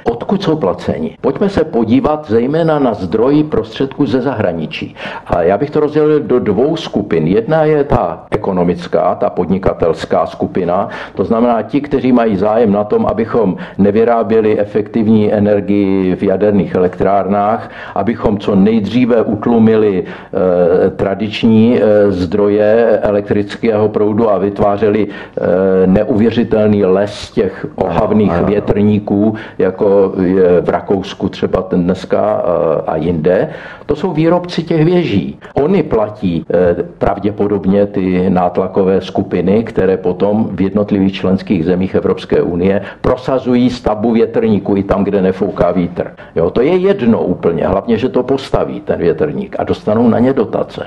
[0.06, 1.18] Odkud jsou placeni?
[1.22, 4.96] Pojďme se podívat zejména na zdroji prostředků ze zahraničí.
[5.26, 7.28] A já bych to rozdělil do dvou skupin.
[7.28, 13.06] Jedna je ta ekonomická, ta podnikatelská skupina, to znamená ti, kteří mají zájem na tom,
[13.06, 23.00] abychom nevyráběli efektivní energii v jaderných elektrárnách, abychom co nejdříve utlumili e, tradiční e, zdroje
[23.02, 31.62] elektrického proudu a vytvářeli e, neuvěřitelný les těch ohavných větrníků, jako je v Rakousku třeba
[31.62, 33.50] ten dneska eh, a jinde,
[33.86, 35.40] to jsou výrobci těch věží.
[35.54, 42.82] Oni platí eh, pravděpodobně ty nátlakové skupiny, které potom v jednotlivých členských zemích Evropské unie
[43.02, 46.12] prosazují stavbu větrníku i tam, kde nefouká vítr.
[46.36, 50.34] Jo, to je jedno úplně, hlavně, že to postaví ten větrník a dostanou na ně
[50.34, 50.86] dotace.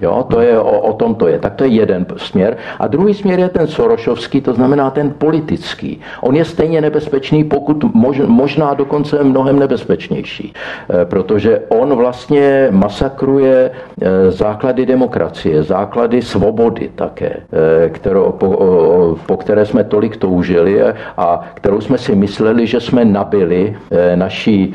[0.00, 1.38] Jo, to je o, o tom to je.
[1.38, 2.56] Tak to je jeden směr.
[2.78, 6.00] A druhý směr je ten Sorošovský, to znamená ten politický.
[6.20, 13.70] On je stejně nebezpečný, pokud mož, možná dokonce mnohem nebezpečnější, eh, protože on vlastně masakruje
[13.70, 20.82] eh, základy demokracie, základy svobody také, eh, kterou, po, po které jsme tolik toužili
[21.16, 23.76] a kterou jsme si mysleli, že jsme nabili
[24.14, 24.74] naší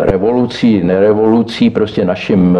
[0.00, 2.58] revolucí, nerevolucí, prostě naším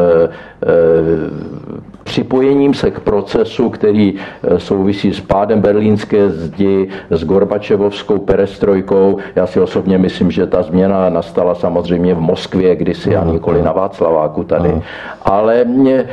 [2.05, 9.18] připojením se k procesu, který e, souvisí s pádem berlínské zdi, s Gorbačevovskou perestrojkou.
[9.36, 13.72] Já si osobně myslím, že ta změna nastala samozřejmě v Moskvě kdysi a nikoli na
[13.72, 14.82] Václaváku tady.
[15.22, 16.09] Ale mě,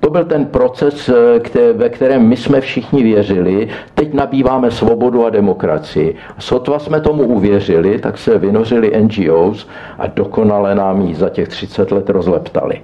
[0.00, 3.68] to byl ten proces, e, ve kterém my jsme všichni věřili.
[3.94, 6.14] Teď nabýváme svobodu a demokracii.
[6.38, 9.68] Sotva jsme tomu uvěřili, tak se vynořili NGOs
[9.98, 12.80] a dokonale nám ji za těch 30 let rozleptali.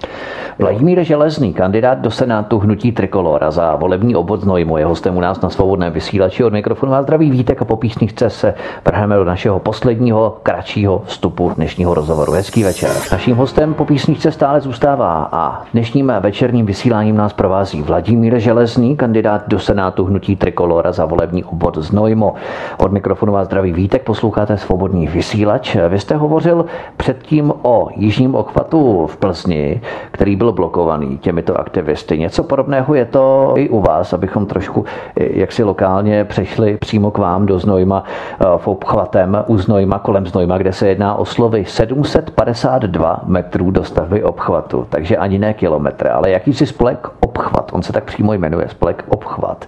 [0.59, 5.41] Vladimír Železný, kandidát do Senátu hnutí Trikolora za volební obvod Znojmo, je hostem u nás
[5.41, 9.59] na svobodném vysílači od mikrofonu a zdraví Vítek a po písničce se vrhneme do našeho
[9.59, 12.33] posledního, kratšího vstupu dnešního rozhovoru.
[12.33, 12.91] Hezký večer.
[13.13, 19.49] Naším hostem po písničce stále zůstává a dnešním večerním vysíláním nás provází Vladimír Železný, kandidát
[19.49, 22.35] do Senátu hnutí Trikolora za volební obvod Znojmo.
[22.79, 25.77] Od mikrofonu vás zdraví Vítek, posloucháte svobodný vysílač.
[25.89, 26.65] Vy jste hovořil
[26.97, 29.81] předtím o jižním obchvatu v Plzni,
[30.11, 32.19] který byl blokovaný těmito aktivisty.
[32.33, 34.85] Něco podobného je to i u vás, abychom trošku
[35.17, 38.05] jaksi lokálně přešli přímo k vám do Znojma
[38.41, 43.85] eh, v obchvatem u Znojma, kolem Znojma, kde se jedná o slovy 752 metrů do
[43.85, 48.69] stavby obchvatu, takže ani ne kilometry, ale jakýsi spolek obchvat, on se tak přímo jmenuje,
[48.69, 49.67] spolek obchvat,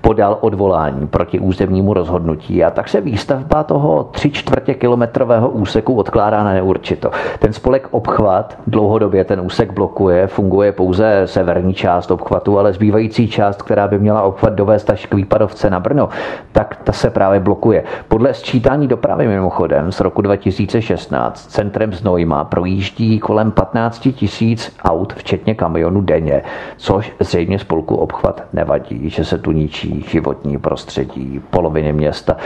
[0.00, 6.44] podal odvolání proti územnímu rozhodnutí a tak se výstavba toho tři čtvrtě kilometrového úseku odkládá
[6.44, 7.10] na neurčito.
[7.38, 13.62] Ten spolek obchvat dlouhodobě ten úsek blokuje, funguje pouze severní část obchvatu, ale zbývající část,
[13.62, 16.08] která by měla obchvat dovést až k výpadovce na Brno,
[16.52, 17.84] tak ta se právě blokuje.
[18.08, 25.54] Podle sčítání dopravy mimochodem z roku 2016 centrem Znojma projíždí kolem 15 tisíc aut, včetně
[25.54, 26.42] kamionů denně,
[26.76, 32.36] což zřejmě spolku obchvat nevadí, že se tu ničí životní prostředí, poloviny města.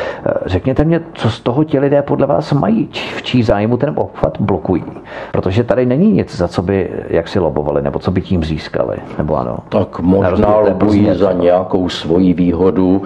[0.47, 4.41] Řekněte mě, co z toho ti lidé podle vás mají, v čí zájmu ten obchvat
[4.41, 4.85] blokují?
[5.33, 9.37] Protože tady není nic, za co by jaksi lobovali, nebo co by tím získali, nebo
[9.45, 9.59] ano?
[9.69, 13.03] Tak možná lobují za nějakou svoji výhodu,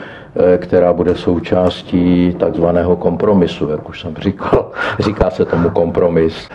[0.56, 4.70] která bude součástí takzvaného kompromisu, jak už jsem říkal.
[4.98, 6.48] Říká se tomu kompromis.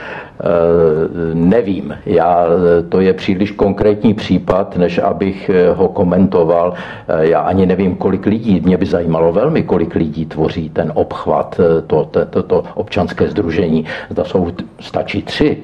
[1.33, 2.45] Nevím, já,
[2.89, 6.73] to je příliš konkrétní případ, než abych ho komentoval.
[7.19, 12.05] Já ani nevím, kolik lidí, mě by zajímalo velmi, kolik lidí tvoří ten obchvat, to,
[12.05, 13.85] to, to, to občanské združení.
[14.09, 14.47] Zda jsou,
[14.79, 15.57] stačí tři,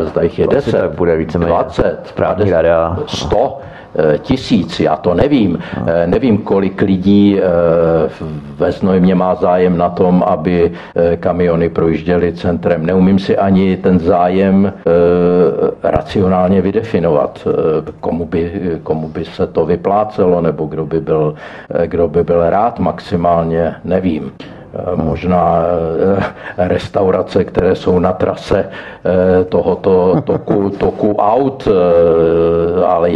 [0.00, 3.58] zda jich je deset, bude více 20, 50, 100
[4.18, 5.58] tisíc, já to nevím.
[5.76, 5.86] No.
[6.06, 7.40] Nevím, kolik lidí
[8.56, 10.72] ve Znojmě má zájem na tom, aby
[11.20, 12.86] kamiony projížděly centrem.
[12.86, 14.72] Neumím si ani ten zájem
[15.82, 17.48] racionálně vydefinovat,
[18.00, 21.34] komu by, komu by se to vyplácelo, nebo kdo by byl,
[21.86, 24.32] kdo by byl rád maximálně, nevím
[24.94, 25.62] možná
[26.58, 28.68] restaurace, které jsou na trase
[29.48, 31.68] tohoto toku, toku aut,
[32.86, 33.10] ale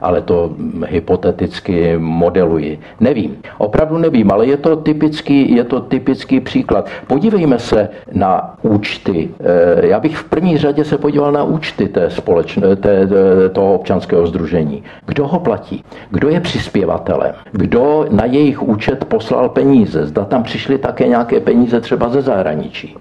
[0.00, 0.50] ale to
[0.86, 2.80] hypoteticky modeluji.
[3.00, 6.88] Nevím, opravdu nevím, ale je to typický, je to typický příklad.
[7.06, 9.28] Podívejme se na účty.
[9.40, 13.08] Eh, já bych v první řadě se podíval na účty té společné, té,
[13.52, 14.82] toho občanského združení.
[15.06, 15.84] Kdo ho platí?
[16.10, 17.34] Kdo je přispěvatelem?
[17.52, 20.06] Kdo na jejich účet poslal peníze?
[20.06, 22.96] Zda tam přišly také nějaké peníze třeba ze zahraničí.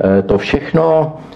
[0.00, 1.33] Eh, to všechno Eh,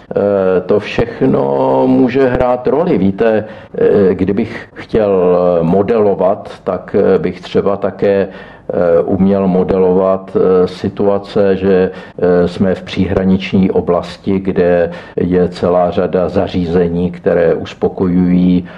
[0.66, 1.42] to všechno
[1.86, 2.98] může hrát roli.
[2.98, 3.44] Víte,
[3.78, 8.57] eh, kdybych chtěl modelovat, tak eh, bych třeba také Eh,
[9.04, 17.10] uměl modelovat eh, situace, že eh, jsme v příhraniční oblasti, kde je celá řada zařízení,
[17.10, 18.68] které uspokojují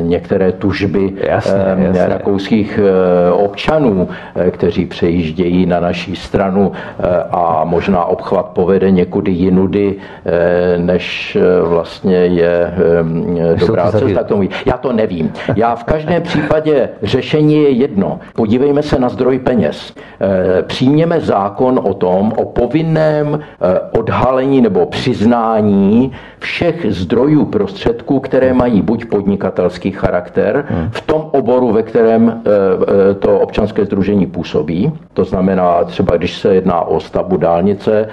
[0.00, 2.06] některé tužby jasně, jasně.
[2.06, 2.80] rakouských
[3.32, 4.08] občanů,
[4.50, 6.72] kteří přejíždějí na naší stranu
[7.30, 9.94] a možná obchvat povede někudy jinudy,
[10.76, 12.74] než vlastně je
[13.66, 14.48] dobrá cesta k tomu.
[14.66, 15.32] Já to nevím.
[15.56, 18.20] Já v každém případě řešení je jedno.
[18.34, 19.94] Podívejme podívejme se na zdroj peněz.
[20.20, 28.54] Eh, přijměme zákon o tom, o povinném eh, odhalení nebo přiznání všech zdrojů prostředků, které
[28.54, 34.92] mají buď podnikatelský charakter v tom oboru, ve kterém eh, to občanské združení působí.
[35.14, 38.08] To znamená třeba, když se jedná o stavbu dálnice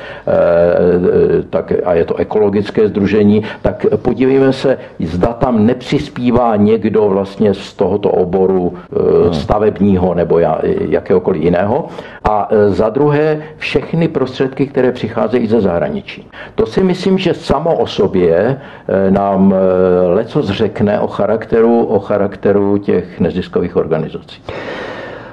[1.50, 7.74] tak, a je to ekologické združení, tak podívejme se, zda tam nepřispívá někdo vlastně z
[7.74, 9.34] tohoto oboru hmm.
[9.34, 10.49] stavebního nebo já
[10.90, 11.88] jakéhokoliv jiného.
[12.24, 16.28] A e, za druhé všechny prostředky, které přicházejí ze zahraničí.
[16.56, 22.00] To si myslím, že samo o sobě e, nám e, leco zřekne o charakteru, o
[22.00, 24.42] charakteru těch neziskových organizací.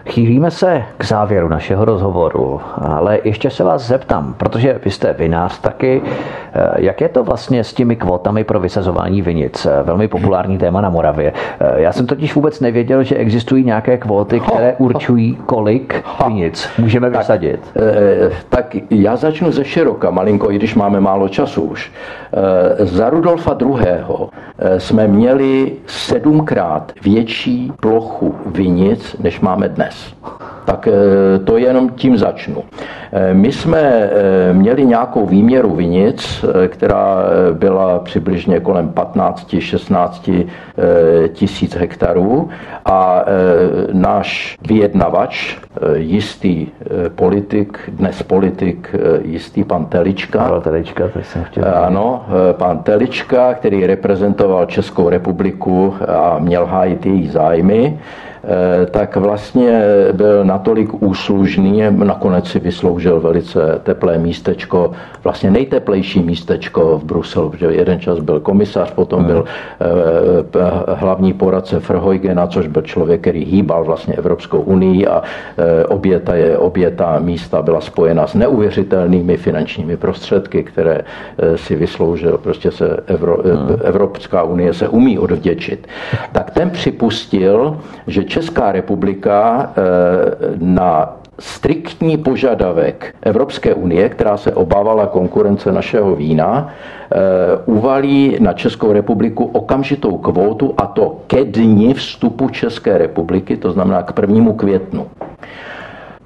[0.07, 5.61] Chýlíme se k závěru našeho rozhovoru, ale ještě se vás zeptám, protože vy jste vinář
[5.61, 6.03] taky,
[6.55, 9.67] eh, jak je to vlastně s těmi kvotami pro vysazování vinic?
[9.67, 11.33] Eh, velmi populární téma na Moravě.
[11.61, 17.11] Eh, já jsem totiž vůbec nevěděl, že existují nějaké kvóty, které určují, kolik vinic můžeme
[17.11, 17.61] vysadit.
[18.49, 21.93] Tak, tak já začnu ze široka, malinko, i když máme málo času už.
[22.79, 23.79] Za Rudolfa II.
[24.79, 29.96] jsme měli sedmkrát větší plochu vinic, než máme dnes.
[30.67, 32.65] Tak eh, to jenom tím začnu.
[33.13, 37.17] Eh, my jsme eh, měli nějakou výměru vinic, která
[37.53, 40.47] byla přibližně kolem 15-16
[41.33, 42.49] tisíc hektarů
[42.85, 43.25] a
[43.93, 45.57] náš vyjednavač,
[45.95, 46.67] jistý
[47.15, 50.49] politik, dnes politik, jistý pan Telička.
[50.49, 51.65] Pan Telička, to jsem chtěl.
[51.75, 57.99] Ano, pan Telička, který reprezentoval Českou republiku a měl hájit její zájmy,
[58.91, 59.83] tak vlastně
[60.13, 64.91] byl natolik úslužný, nakonec si vysloužil velice teplé místečko,
[65.25, 71.81] vlastně nejteplejší místečko v Bruselu, protože jeden čas byl komisař, potom byl eh, hlavní poradce
[71.81, 76.91] Frhojgena, což byl člověk, který hýbal vlastně Evropskou unii a eh, obě ta, je, obě
[76.91, 81.01] ta místa byla spojena s neuvěřitelnými finančními prostředky, které
[81.57, 83.43] si vysloužil, prostě se Evro,
[83.85, 85.87] Evropská unie se umí odvděčit.
[86.33, 89.81] Tak ten připustil, že Česká republika eh,
[90.61, 97.17] na striktní požadavek Evropské unie, která se obávala konkurence našeho vína, eh,
[97.65, 104.03] uvalí na Českou republiku okamžitou kvótu a to ke dni vstupu České republiky, to znamená
[104.03, 105.07] k prvnímu květnu.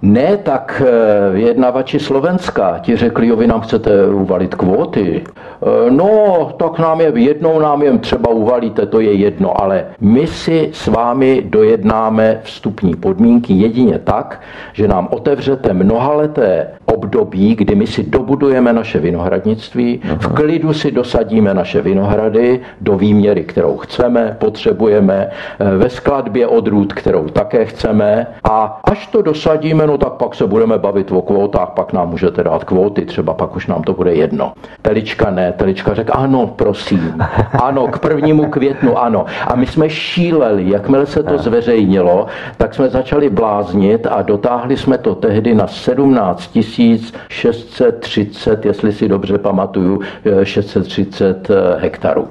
[0.03, 5.25] Ne, tak eh, vyjednavači Slovenska ti řekli, jo, vy nám chcete uvalit kvóty.
[5.27, 10.27] Eh, no, tak nám je jednou nám je třeba uvalíte, to je jedno, ale my
[10.27, 14.41] si s vámi dojednáme vstupní podmínky jedině tak,
[14.73, 21.55] že nám otevřete mnohaleté období, kdy my si dobudujeme naše vinohradnictví, v klidu si dosadíme
[21.55, 28.81] naše vinohrady do výměry, kterou chceme, potřebujeme, eh, ve skladbě odrůd, kterou také chceme a
[28.85, 32.65] až to dosadíme, no tak pak se budeme bavit o kvótách, pak nám můžete dát
[32.65, 34.53] kvóty, třeba pak už nám to bude jedno.
[34.83, 37.15] Telička ne, Telička řekl, ano, prosím,
[37.63, 39.27] ano, k prvnímu květnu, ano.
[39.47, 42.27] A my jsme šíleli, jakmile se to zveřejnilo,
[42.57, 46.59] tak jsme začali bláznit a dotáhli jsme to tehdy na 17
[47.29, 50.01] 630, jestli si dobře pamatuju,
[50.43, 52.29] 630 eh, hektarů.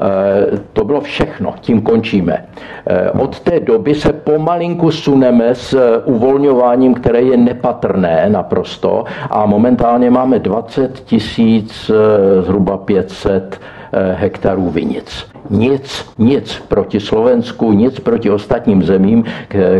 [0.00, 2.44] Eh, to bylo všechno, tím končíme.
[2.86, 10.10] Eh, od té doby se pomalinku suneme s uvolňováním, které je nepatrné naprosto a momentálně
[10.10, 11.90] máme 20 tisíc,
[12.40, 13.60] zhruba 500
[14.14, 15.26] hektarů vinic.
[15.50, 19.24] Nic, nic proti Slovensku, nic proti ostatním zemím,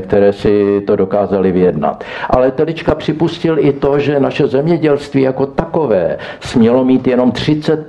[0.01, 2.05] které si to dokázali vyjednat.
[2.31, 7.87] Ale Telička připustil i to, že naše zemědělství jako takové smělo mít jenom 30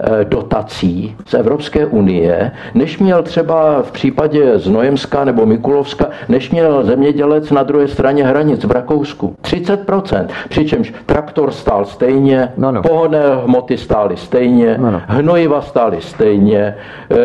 [0.00, 6.84] Eh, dotací z Evropské unie, než měl třeba v případě Znojemska nebo Mikulovska, než měl
[6.84, 9.36] zemědělec na druhé straně hranic v Rakousku.
[9.42, 10.26] 30%.
[10.48, 12.82] Přičemž traktor stál stejně, no, no.
[12.82, 15.02] pohodné hmoty stály stejně, no, no.
[15.06, 16.65] hnojiva stály stejně,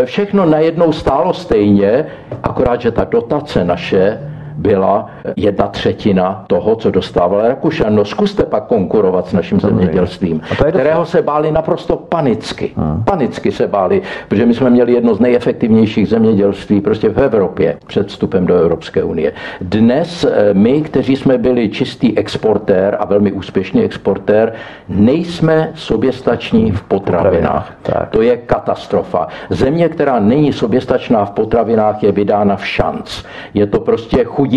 [0.06, 2.06] všechno najednou stálo stejně,
[2.44, 4.31] akorát, že ta dotace naše
[4.62, 7.96] byla jedna třetina toho, co dostával Rakušan.
[7.96, 12.72] No zkuste pak konkurovat s naším zemědělstvím, kterého se báli naprosto panicky.
[12.78, 13.04] Hmm.
[13.04, 18.08] Panicky se báli, protože my jsme měli jedno z nejefektivnějších zemědělství prostě v Evropě před
[18.08, 19.34] vstupem do Evropské unie.
[19.62, 24.54] Dnes eh, my, kteří jsme byli čistý exportér a velmi úspěšný exportér,
[24.90, 27.74] nejsme soběstační v potravinách.
[27.82, 28.10] Tak.
[28.10, 29.28] To je katastrofa.
[29.50, 33.24] Země, která není soběstačná v potravinách, je vydána v šanc.
[33.54, 34.51] Je to prostě chudinka,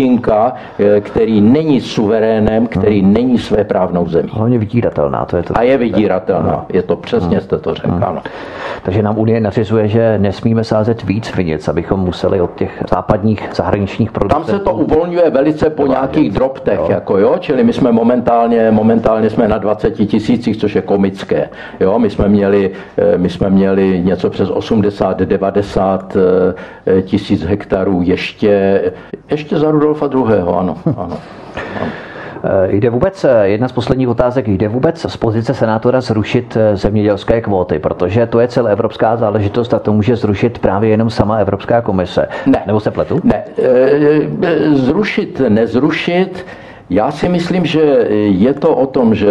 [0.79, 3.13] eh, který není suverénem, který hmm.
[3.13, 4.29] není své právnou zemí.
[4.33, 5.25] Hlavně vydíratelná.
[5.25, 6.55] To je to, a je vydíratelná.
[6.55, 6.65] Hmm.
[6.73, 7.41] Je to přesně, hmm.
[7.45, 8.21] jste to řekl, ano.
[8.83, 14.11] Takže nám Unie nařizuje, že nesmíme sázet víc vinic, abychom museli od těch západních zahraničních
[14.11, 14.35] produktů.
[14.35, 16.87] Tam se to uvolňuje velice po nějakých drobtech, jo.
[16.89, 21.49] jako jo, čili my jsme momentálně, momentálně jsme na 20 tisících, což je komické.
[21.79, 26.17] Jo, my jsme měli, eh, my jsme měli něco přes 80, 90
[26.87, 28.81] eh, tisíc hektarů ještě,
[29.31, 30.41] ještě za Rudolfa II.
[30.41, 31.17] Ano, ano.
[31.75, 31.87] ano.
[32.45, 36.75] Eh, jde vůbec, eh, jedna z posledních otázek, jde vůbec z pozice senátora zrušit eh,
[36.75, 41.37] zemědělské kvóty, protože to je celá evropská záležitost a to může zrušit právě jenom sama
[41.37, 42.27] Evropská komise.
[42.45, 42.63] Ne.
[42.67, 43.19] Nebo se pletu?
[43.23, 43.43] Ne.
[44.73, 46.45] Zrušit, nezrušit.
[46.89, 47.81] Já si myslím, že
[48.29, 49.27] je to o tom, že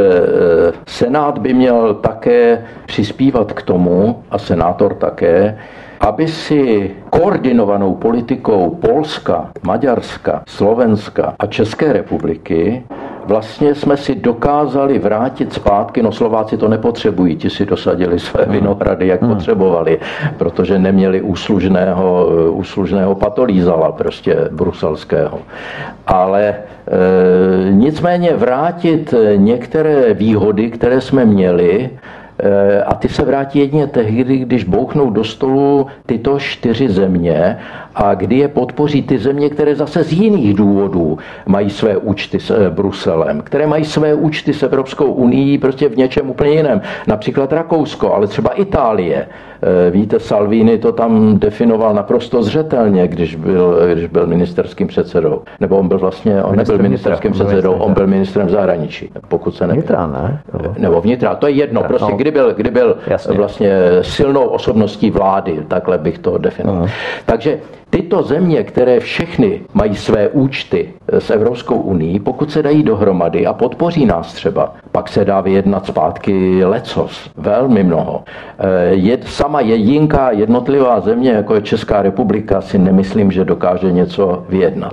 [0.86, 5.59] Senát by měl také přispívat k tomu, a senátor také,
[6.01, 12.82] aby si koordinovanou politikou Polska, Maďarska, Slovenska a České republiky
[13.26, 18.53] vlastně jsme si dokázali vrátit zpátky, no Slováci to nepotřebují, ti si dosadili své hmm.
[18.53, 19.34] vinohrady, jak hmm.
[19.34, 19.99] potřebovali,
[20.38, 25.38] protože neměli úslužného, úslužného patolízala prostě bruselského.
[26.07, 26.57] Ale e,
[27.70, 31.90] nicméně vrátit některé výhody, které jsme měli,
[32.87, 37.59] a ty se vrátí jedině tehdy, když bouchnou do stolu tyto čtyři země
[37.95, 42.51] a kdy je podpoří ty země, které zase z jiných důvodů mají své účty s
[42.51, 46.80] eh, Bruselem, které mají své účty s Evropskou unii prostě v něčem úplně jiném.
[47.07, 49.26] Například Rakousko, ale třeba Itálie.
[49.86, 55.42] Eh, víte, Salvini to tam definoval naprosto zřetelně, když byl, když byl ministerským předsedou.
[55.61, 59.82] Nebo on byl vlastně, on nebyl ministerským předsedou, on byl ministrem zahraničí, pokud se nevím.
[59.82, 60.40] Vnitra, ne?
[60.78, 61.82] Nebo vnitra, to je jedno.
[61.82, 62.16] Prostě no.
[62.16, 62.97] kdy byl, kdy byl
[63.28, 63.72] vlastně
[64.03, 66.84] silnou osobností vlády, takhle bych to definoval.
[66.84, 66.90] Uh-huh.
[67.26, 67.59] Takže
[67.95, 73.53] Tyto země, které všechny mají své účty s Evropskou unii, pokud se dají dohromady a
[73.53, 78.24] podpoří nás třeba, pak se dá vyjednat zpátky lecos, velmi mnoho.
[78.59, 84.45] Eh, je, sama jedinká jednotlivá země, jako je Česká republika, si nemyslím, že dokáže něco
[84.49, 84.92] vyjednat.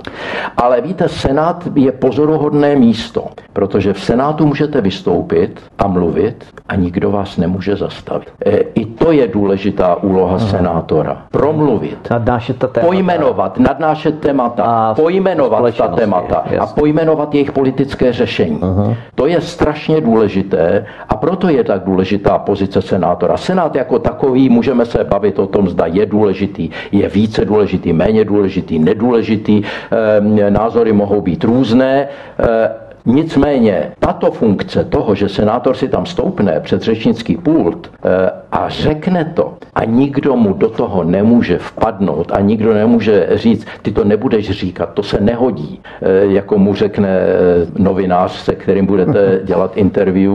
[0.56, 7.10] Ale víte, Senát je pozoruhodné místo, protože v Senátu můžete vystoupit a mluvit a nikdo
[7.10, 8.30] vás nemůže zastavit.
[8.46, 10.46] Eh, I to je důležitá úloha Aha.
[10.46, 11.22] senátora.
[11.30, 12.10] Promluvit.
[12.10, 12.91] Nadnášet ta témata.
[12.92, 16.58] Pojmenovat, nadnášet témata, a pojmenovat ta témata jasně.
[16.58, 18.58] a pojmenovat jejich politické řešení.
[18.58, 18.96] Uh-huh.
[19.14, 23.36] To je strašně důležité a proto je tak důležitá pozice senátora.
[23.36, 28.24] Senát jako takový, můžeme se bavit o tom, zda je důležitý, je více důležitý, méně
[28.24, 32.08] důležitý, nedůležitý, e, názory mohou být různé.
[32.38, 38.68] E, Nicméně tato funkce toho, že senátor si tam stoupne před řečnický pult eh, a
[38.68, 44.04] řekne to a nikdo mu do toho nemůže vpadnout a nikdo nemůže říct, ty to
[44.04, 49.76] nebudeš říkat, to se nehodí, eh, jako mu řekne eh, novinář, se kterým budete dělat
[49.76, 50.32] interview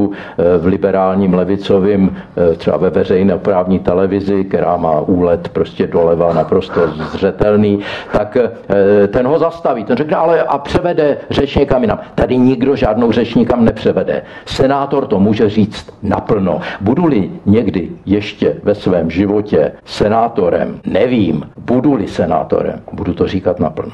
[0.57, 2.17] v liberálním levicovým,
[2.57, 7.79] třeba ve veřejné právní televizi, která má úlet prostě doleva naprosto zřetelný,
[8.11, 8.37] tak
[9.07, 11.99] ten ho zastaví, ten řekne, ale a převede řeč někam jinam.
[12.15, 14.21] Tady nikdo žádnou řeč nikam nepřevede.
[14.45, 16.61] Senátor to může říct naplno.
[16.81, 23.91] Budu-li někdy ještě ve svém životě senátorem, nevím, budu-li senátorem, budu to říkat naplno.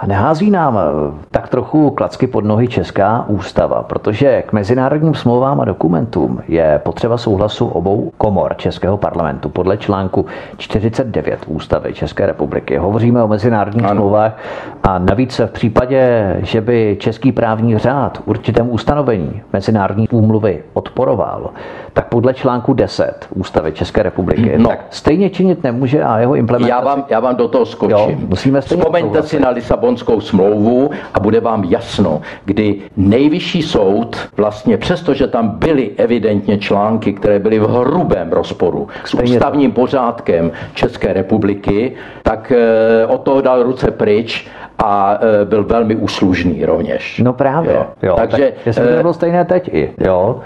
[0.00, 5.60] A nehází nám eh, tak trochu klacky pod nohy Česká ústava, protože k mezinárodním smlouvám
[5.60, 9.48] a dokumentům je potřeba souhlasu obou komor Českého parlamentu.
[9.48, 10.26] Podle článku
[10.56, 13.94] 49 ústavy České republiky hovoříme o mezinárodních ano.
[13.94, 14.36] smlouvách
[14.82, 21.50] a navíc v případě, že by český právní řád určitému ustanovení mezinárodní úmluvy odporoval,
[21.98, 24.68] tak podle článku 10 ústavy České republiky no.
[24.68, 26.70] tak stejně činit nemůže a jeho implementace...
[26.70, 27.96] Já vám, já vám do toho skočím.
[27.98, 34.28] Jo, musíme Vzpomeňte si na Lisabon Lisabonskou smlouvu a bude vám jasno, kdy nejvyšší soud
[34.36, 40.52] vlastně přesto, že tam byly evidentně články, které byly v hrubém rozporu s ústavním pořádkem
[40.74, 47.20] České republiky, tak eh, o toho dal ruce pryč a e, byl velmi úslužný rovněž.
[47.24, 47.72] No právě.
[47.74, 47.86] Jo.
[48.02, 49.90] Jo, Takže jestli to bylo stejné teď i.
[49.98, 50.40] Jo.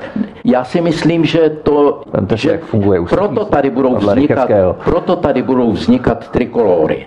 [0.44, 4.50] Já si myslím, že to, Vemte že jak funguje proto tady budou vznikat,
[4.84, 7.06] proto tady budou vznikat trikolory.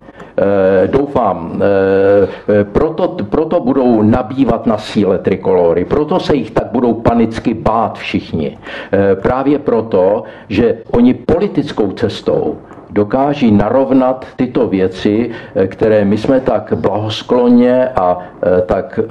[0.84, 1.61] E, doufám,
[2.59, 7.97] e, proto, proto budou nabývat na síle trikolory, proto se jich tak budou panicky bát
[7.97, 8.57] všichni.
[8.93, 12.57] E, právě proto, že oni politickou cestou
[12.96, 19.06] dokáží narovnat tyto věci, eh, které my jsme tak blahoskloně a eh, tak eh,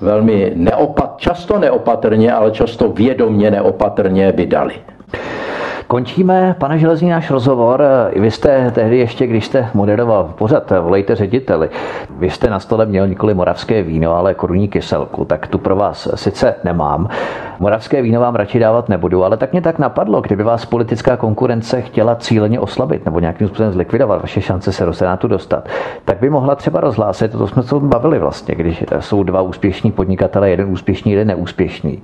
[0.00, 4.74] velmi neopat, často neopatrně, ale často vědomně neopatrně vydali.
[5.90, 7.84] Končíme, pane Železný, náš rozhovor.
[8.16, 11.70] Vy jste tehdy ještě, když jste moderoval pořad Volejte řediteli,
[12.18, 16.08] vy jste na stole měl nikoli moravské víno, ale korunní kyselku, tak tu pro vás
[16.14, 17.08] sice nemám.
[17.58, 21.82] Moravské víno vám radši dávat nebudu, ale tak mě tak napadlo, kdyby vás politická konkurence
[21.82, 25.68] chtěla cíleně oslabit nebo nějakým způsobem zlikvidovat vaše šance se do Senátu dostat,
[26.04, 30.50] tak by mohla třeba rozhlásit, to jsme se bavili vlastně, když jsou dva úspěšní podnikatele,
[30.50, 32.02] jeden úspěšný, jeden neúspěšný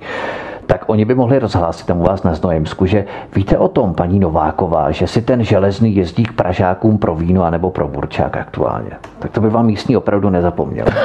[0.67, 3.05] tak oni by mohli rozhlásit tam u vás na Znojemsku, že
[3.35, 7.69] víte o tom, paní Nováková, že si ten železný jezdí k Pražákům pro víno anebo
[7.69, 8.91] pro burčák aktuálně.
[9.19, 10.85] Tak to by vám místní opravdu nezapomněl.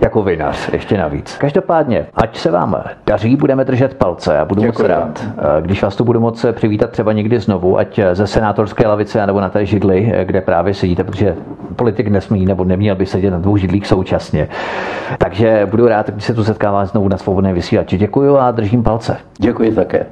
[0.00, 1.36] jako vinař, ještě navíc.
[1.38, 5.24] Každopádně, ať se vám daří, budeme držet palce a budu moc rád,
[5.60, 9.48] když vás tu budu moc přivítat třeba někdy znovu, ať ze senátorské lavice nebo na
[9.48, 11.36] té židli, kde právě sedíte, protože
[11.76, 14.48] politik nesmí nebo neměl by sedět na dvou židlích současně.
[15.18, 17.98] Takže budu rád, když se tu setkává znovu na svobodné vysílači.
[17.98, 19.16] Děkuji a držím palce.
[19.38, 20.06] Děkuji také.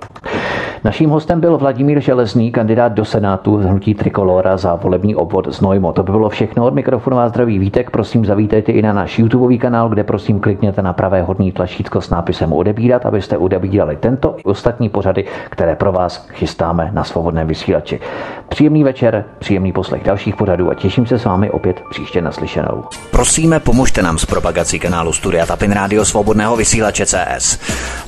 [0.84, 5.60] Naším hostem byl Vladimír Železný, kandidát do Senátu z hnutí Trikolora za volební obvod z
[5.60, 5.92] Nojmo.
[5.92, 7.90] To by bylo všechno od mikrofonu vás zdraví Vítek.
[7.90, 12.10] Prosím, zavítejte i na náš YouTube kanál, kde prosím klikněte na pravé horní tlačítko s
[12.10, 18.00] nápisem odebírat, abyste odebírali tento i ostatní pořady, které pro vás chystáme na svobodném vysílači.
[18.48, 22.84] Příjemný večer, příjemný poslech dalších pořadů a těším se s vámi opět příště naslyšenou.
[23.10, 27.58] Prosíme, pomožte nám s propagací kanálu Studia Tapin Radio Svobodného vysílače CS.